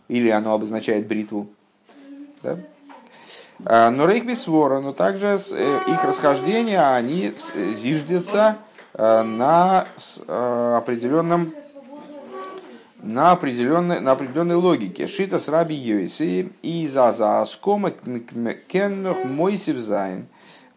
или 0.07 0.29
оно 0.29 0.53
обозначает 0.53 1.07
бритву. 1.07 1.47
Да? 2.43 2.59
А, 3.65 3.89
но 3.89 4.05
рейх 4.05 4.25
бисвора, 4.25 4.79
но 4.79 4.93
также 4.93 5.39
э, 5.51 5.79
их 5.87 6.03
расхождения, 6.03 6.93
они 6.93 7.33
зиждятся 7.81 8.57
э, 8.93 9.23
на 9.23 9.87
определенном 10.27 11.51
на 13.01 13.31
определенной, 13.31 14.01
на 14.01 14.11
определенной 14.11 14.55
логике. 14.55 15.07
Шита 15.07 15.39
с 15.39 15.47
раби 15.47 15.73
Йоиси 15.73 16.51
и 16.61 16.87
за 16.87 17.11
за 17.11 17.41
аскома 17.41 17.89
кеннох 17.89 19.23
мойсив 19.25 19.79
зайн. 19.79 20.27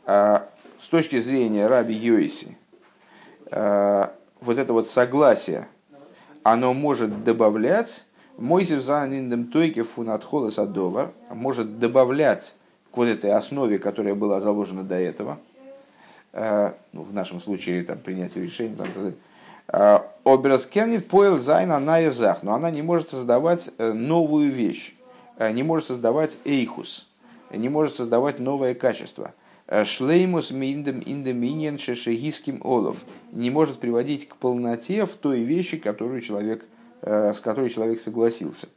А, 0.04 0.48
с 0.80 0.86
точки 0.88 1.20
зрения 1.20 1.66
раби 1.66 1.94
Йоиси, 1.94 2.56
а, 3.50 4.12
вот 4.40 4.58
это 4.58 4.72
вот 4.72 4.88
согласие, 4.88 5.68
оно 6.42 6.74
может 6.74 7.24
добавлять 7.24 8.04
зайн 8.38 9.12
индем 9.12 9.46
тойке 9.46 9.84
фунатхола 9.84 10.50
садовар, 10.50 11.12
может 11.30 11.78
добавлять 11.78 12.54
к 12.90 12.96
вот 12.96 13.06
этой 13.06 13.32
основе, 13.32 13.78
которая 13.78 14.14
была 14.14 14.40
заложена 14.40 14.82
до 14.82 14.96
этого, 14.96 15.38
а, 16.32 16.74
ну, 16.92 17.02
в 17.02 17.12
нашем 17.12 17.40
случае 17.40 17.84
там, 17.84 17.98
принятие 17.98 18.44
решения, 18.44 18.74
там, 18.76 19.14
Оберас 20.24 20.66
кеннит 20.66 21.08
поел 21.08 21.38
зайна 21.38 21.78
на 21.78 21.98
язах, 21.98 22.42
но 22.42 22.54
она 22.54 22.70
не 22.70 22.82
может 22.82 23.10
создавать 23.10 23.70
э, 23.78 23.92
новую 23.92 24.50
вещь, 24.50 24.94
э, 25.38 25.50
не 25.52 25.62
может 25.62 25.88
создавать 25.88 26.36
эйхус, 26.44 27.08
не 27.50 27.68
может 27.68 27.94
создавать 27.94 28.38
новое 28.38 28.74
качество. 28.74 29.32
Шлеймус 29.84 30.50
миндем 30.50 31.02
индеминьен 31.04 31.78
шешегиским 31.78 32.60
олов 32.64 33.04
не 33.32 33.50
может 33.50 33.78
приводить 33.78 34.28
к 34.28 34.36
полноте 34.36 35.06
в 35.06 35.14
той 35.14 35.40
вещи, 35.40 35.78
которую 35.78 36.20
человек, 36.20 36.64
с 37.00 37.40
которой 37.40 37.70
человек 37.70 38.00
согласился. 38.00 38.68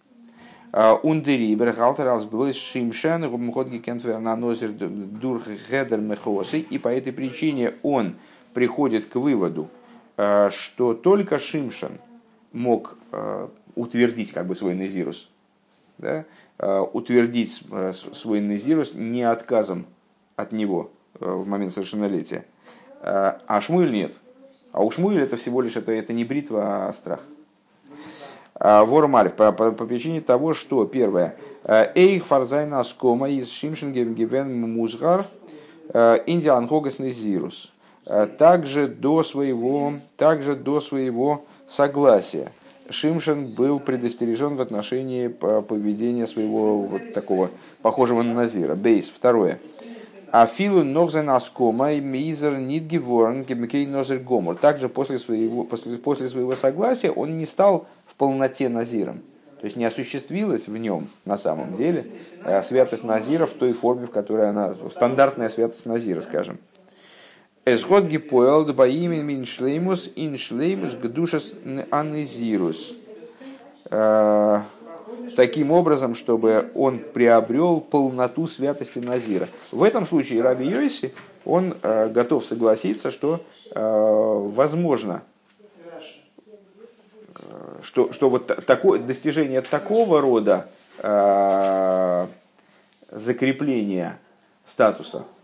Ундерибер 1.04 1.74
галтер 1.74 2.08
алсблойс 2.08 2.56
шимшен 2.56 3.30
гумходги 3.30 3.80
кентвер 3.80 4.20
на 4.20 4.36
нозер 4.36 4.72
дурх 4.72 5.48
гедер 5.70 6.00
мехосы, 6.00 6.60
и 6.60 6.78
по 6.78 6.90
этой 6.90 7.12
причине 7.12 7.74
он 7.82 8.16
приходит 8.54 9.06
к 9.06 9.16
выводу, 9.16 9.70
Э, 10.18 10.50
что 10.52 10.94
только 10.94 11.40
Шимшан 11.40 12.00
мог 12.54 12.98
э, 13.12 13.48
утвердить 13.76 14.32
как 14.32 14.48
бы 14.48 14.56
свой 14.56 14.74
назирус, 14.74 15.30
да, 15.98 16.26
э, 16.58 16.80
утвердить 16.94 17.62
свой 18.14 18.40
назирус 18.40 18.94
не 18.94 19.24
отказом 19.24 19.86
от 20.36 20.52
него 20.52 20.92
в 21.20 21.48
момент 21.48 21.74
совершеннолетия. 21.74 22.46
А 23.02 23.62
Шмуэль 23.62 23.92
нет. 23.92 24.14
А 24.72 24.84
у 24.84 24.92
Шмуэля 24.92 25.24
это 25.24 25.38
всего 25.38 25.62
лишь 25.62 25.76
это, 25.76 25.92
это 25.92 26.14
не 26.14 26.26
бритва, 26.26 26.88
а 26.88 26.94
страх. 26.94 27.22
Вормаль 28.60 29.30
по, 29.30 29.52
по, 29.52 29.72
по 29.72 29.86
причине 29.86 30.22
того, 30.22 30.54
что 30.54 30.86
первое. 30.86 31.36
Эйх 31.66 32.26
фарзайна 32.26 32.84
скома 32.84 33.30
из 33.30 33.50
Шимшенгем 33.50 34.14
гивен 34.14 34.62
музгар 34.62 35.26
индиан 35.94 36.68
хогас 36.68 37.00
назирус. 37.00 37.72
Э, 38.06 38.28
также 38.28 38.88
до 38.88 39.24
своего, 39.24 39.94
также 40.18 40.56
до 40.56 40.80
своего 40.80 41.46
согласия. 41.68 42.52
Шимшин 42.90 43.48
был 43.48 43.80
предостережен 43.80 44.58
в 44.58 44.62
отношении 44.62 45.28
поведения 45.28 46.28
своего 46.28 46.78
вот 46.82 47.14
такого 47.14 47.50
похожего 47.82 48.22
на 48.22 48.36
Назира. 48.36 48.76
Бейс. 48.76 49.10
Второе. 49.10 49.58
Афилу 50.42 50.84
ногзен 50.84 51.30
аскома 51.30 51.94
и 51.94 52.02
мизер 52.02 52.58
нидгиворн 52.58 53.46
гемкей 53.46 53.86
нозер 53.88 54.20
гомор. 54.20 54.58
Также 54.58 54.90
после 54.90 55.18
своего, 55.18 55.64
после, 55.64 55.98
после 55.98 56.28
своего 56.28 56.58
согласия 56.58 57.10
он 57.10 57.38
не 57.38 57.46
стал 57.46 57.88
в 58.06 58.16
полноте 58.16 58.68
Назиром. 58.68 59.22
То 59.62 59.66
есть 59.66 59.78
не 59.78 59.86
осуществилась 59.86 60.68
в 60.68 60.76
нем 60.76 61.08
на 61.24 61.38
самом 61.38 61.74
деле 61.76 62.08
э, 62.44 62.62
святость 62.64 63.06
Назира 63.06 63.46
в 63.46 63.54
той 63.54 63.72
форме, 63.72 64.08
в 64.08 64.12
которой 64.12 64.50
она, 64.50 64.76
стандартная 64.92 65.48
святость 65.48 65.86
Назира, 65.86 66.20
скажем. 66.20 66.58
Эсхот 67.64 68.04
гипоэл 68.04 68.66
дбаимин 68.66 69.26
мин 69.26 69.46
шлеймус 69.46 70.12
ин 70.18 70.38
шлеймус 70.38 70.96
гдушас 70.96 71.54
анезирус. 71.92 72.94
Э, 73.90 74.64
таким 75.36 75.72
образом, 75.72 76.16
чтобы 76.16 76.70
он 76.76 76.99
приобрел 76.99 77.82
полноту 77.82 78.47
святости 78.47 78.99
Назира. 78.99 79.47
В 79.72 79.84
этом 79.84 80.06
случае 80.08 80.41
Раби 80.41 80.68
Йоси, 80.68 81.14
он 81.45 81.76
э, 81.82 82.10
готов 82.10 82.45
согласиться, 82.45 83.12
что 83.12 83.41
э, 83.72 84.49
возможно, 84.53 85.24
что, 87.84 88.12
что 88.12 88.30
вот 88.30 88.47
такое, 88.66 88.99
достижение 88.99 89.62
такого 89.62 90.22
рода 90.22 90.68
закрепления 93.12 94.18
статуса– 94.66 95.26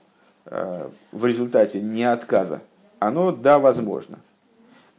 Э, 0.45 0.89
в 1.11 1.25
результате 1.25 1.79
не 1.79 2.03
отказа, 2.03 2.61
оно 2.99 3.31
да, 3.31 3.59
возможно. 3.59 4.19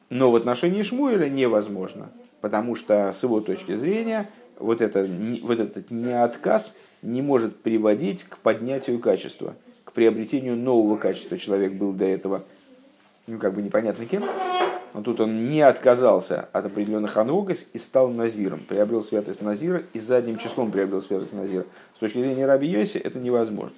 Но 0.09 0.31
в 0.31 0.37
отношении 0.37 0.83
Шмуэля 0.83 1.29
невозможно, 1.29 2.11
потому 2.41 2.77
что 2.77 3.13
с 3.13 3.23
его 3.23 3.41
точки 3.41 3.77
зрения 3.77 4.31
вот, 4.59 4.81
это, 4.81 5.09
вот 5.43 5.59
этот 5.59 5.91
неотказ 5.91 6.77
не 7.03 7.23
может 7.23 7.57
приводить 7.57 8.25
к 8.25 8.39
поднятию 8.39 8.99
качества, 8.99 9.55
к 9.85 9.93
приобретению 9.93 10.57
нового 10.57 10.97
качества. 10.97 11.39
Человек 11.39 11.73
был 11.73 11.93
до 11.93 12.05
этого, 12.05 12.45
ну, 13.27 13.39
как 13.39 13.55
бы 13.55 13.63
непонятно 13.63 14.07
кем, 14.07 14.25
но 14.95 15.03
тут 15.03 15.21
он 15.21 15.49
не 15.49 15.63
отказался 15.63 16.49
от 16.53 16.67
определенных 16.67 17.17
анугас 17.17 17.67
и 17.73 17.79
стал 17.79 18.11
назиром, 18.11 18.61
приобрел 18.61 19.03
святость 19.03 19.41
назира 19.41 19.83
и 19.93 19.99
задним 19.99 20.39
числом 20.39 20.71
приобрел 20.71 21.03
святость 21.03 21.33
назира. 21.33 21.65
С 21.97 21.99
точки 21.99 22.19
зрения 22.19 22.47
Раби 22.47 22.69
Йоси 22.69 22.99
это 22.99 23.19
невозможно. 23.19 23.77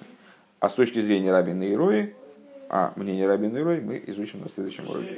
А 0.59 0.69
с 0.69 0.73
точки 0.73 0.99
зрения 0.99 1.31
Рабина 1.31 1.71
Ирои, 1.71 2.15
а 2.69 2.91
мнение 2.95 3.27
Рабина 3.27 3.59
Ирои 3.59 3.79
мы 3.79 4.03
изучим 4.07 4.41
на 4.41 4.49
следующем 4.49 4.89
уроке. 4.89 5.17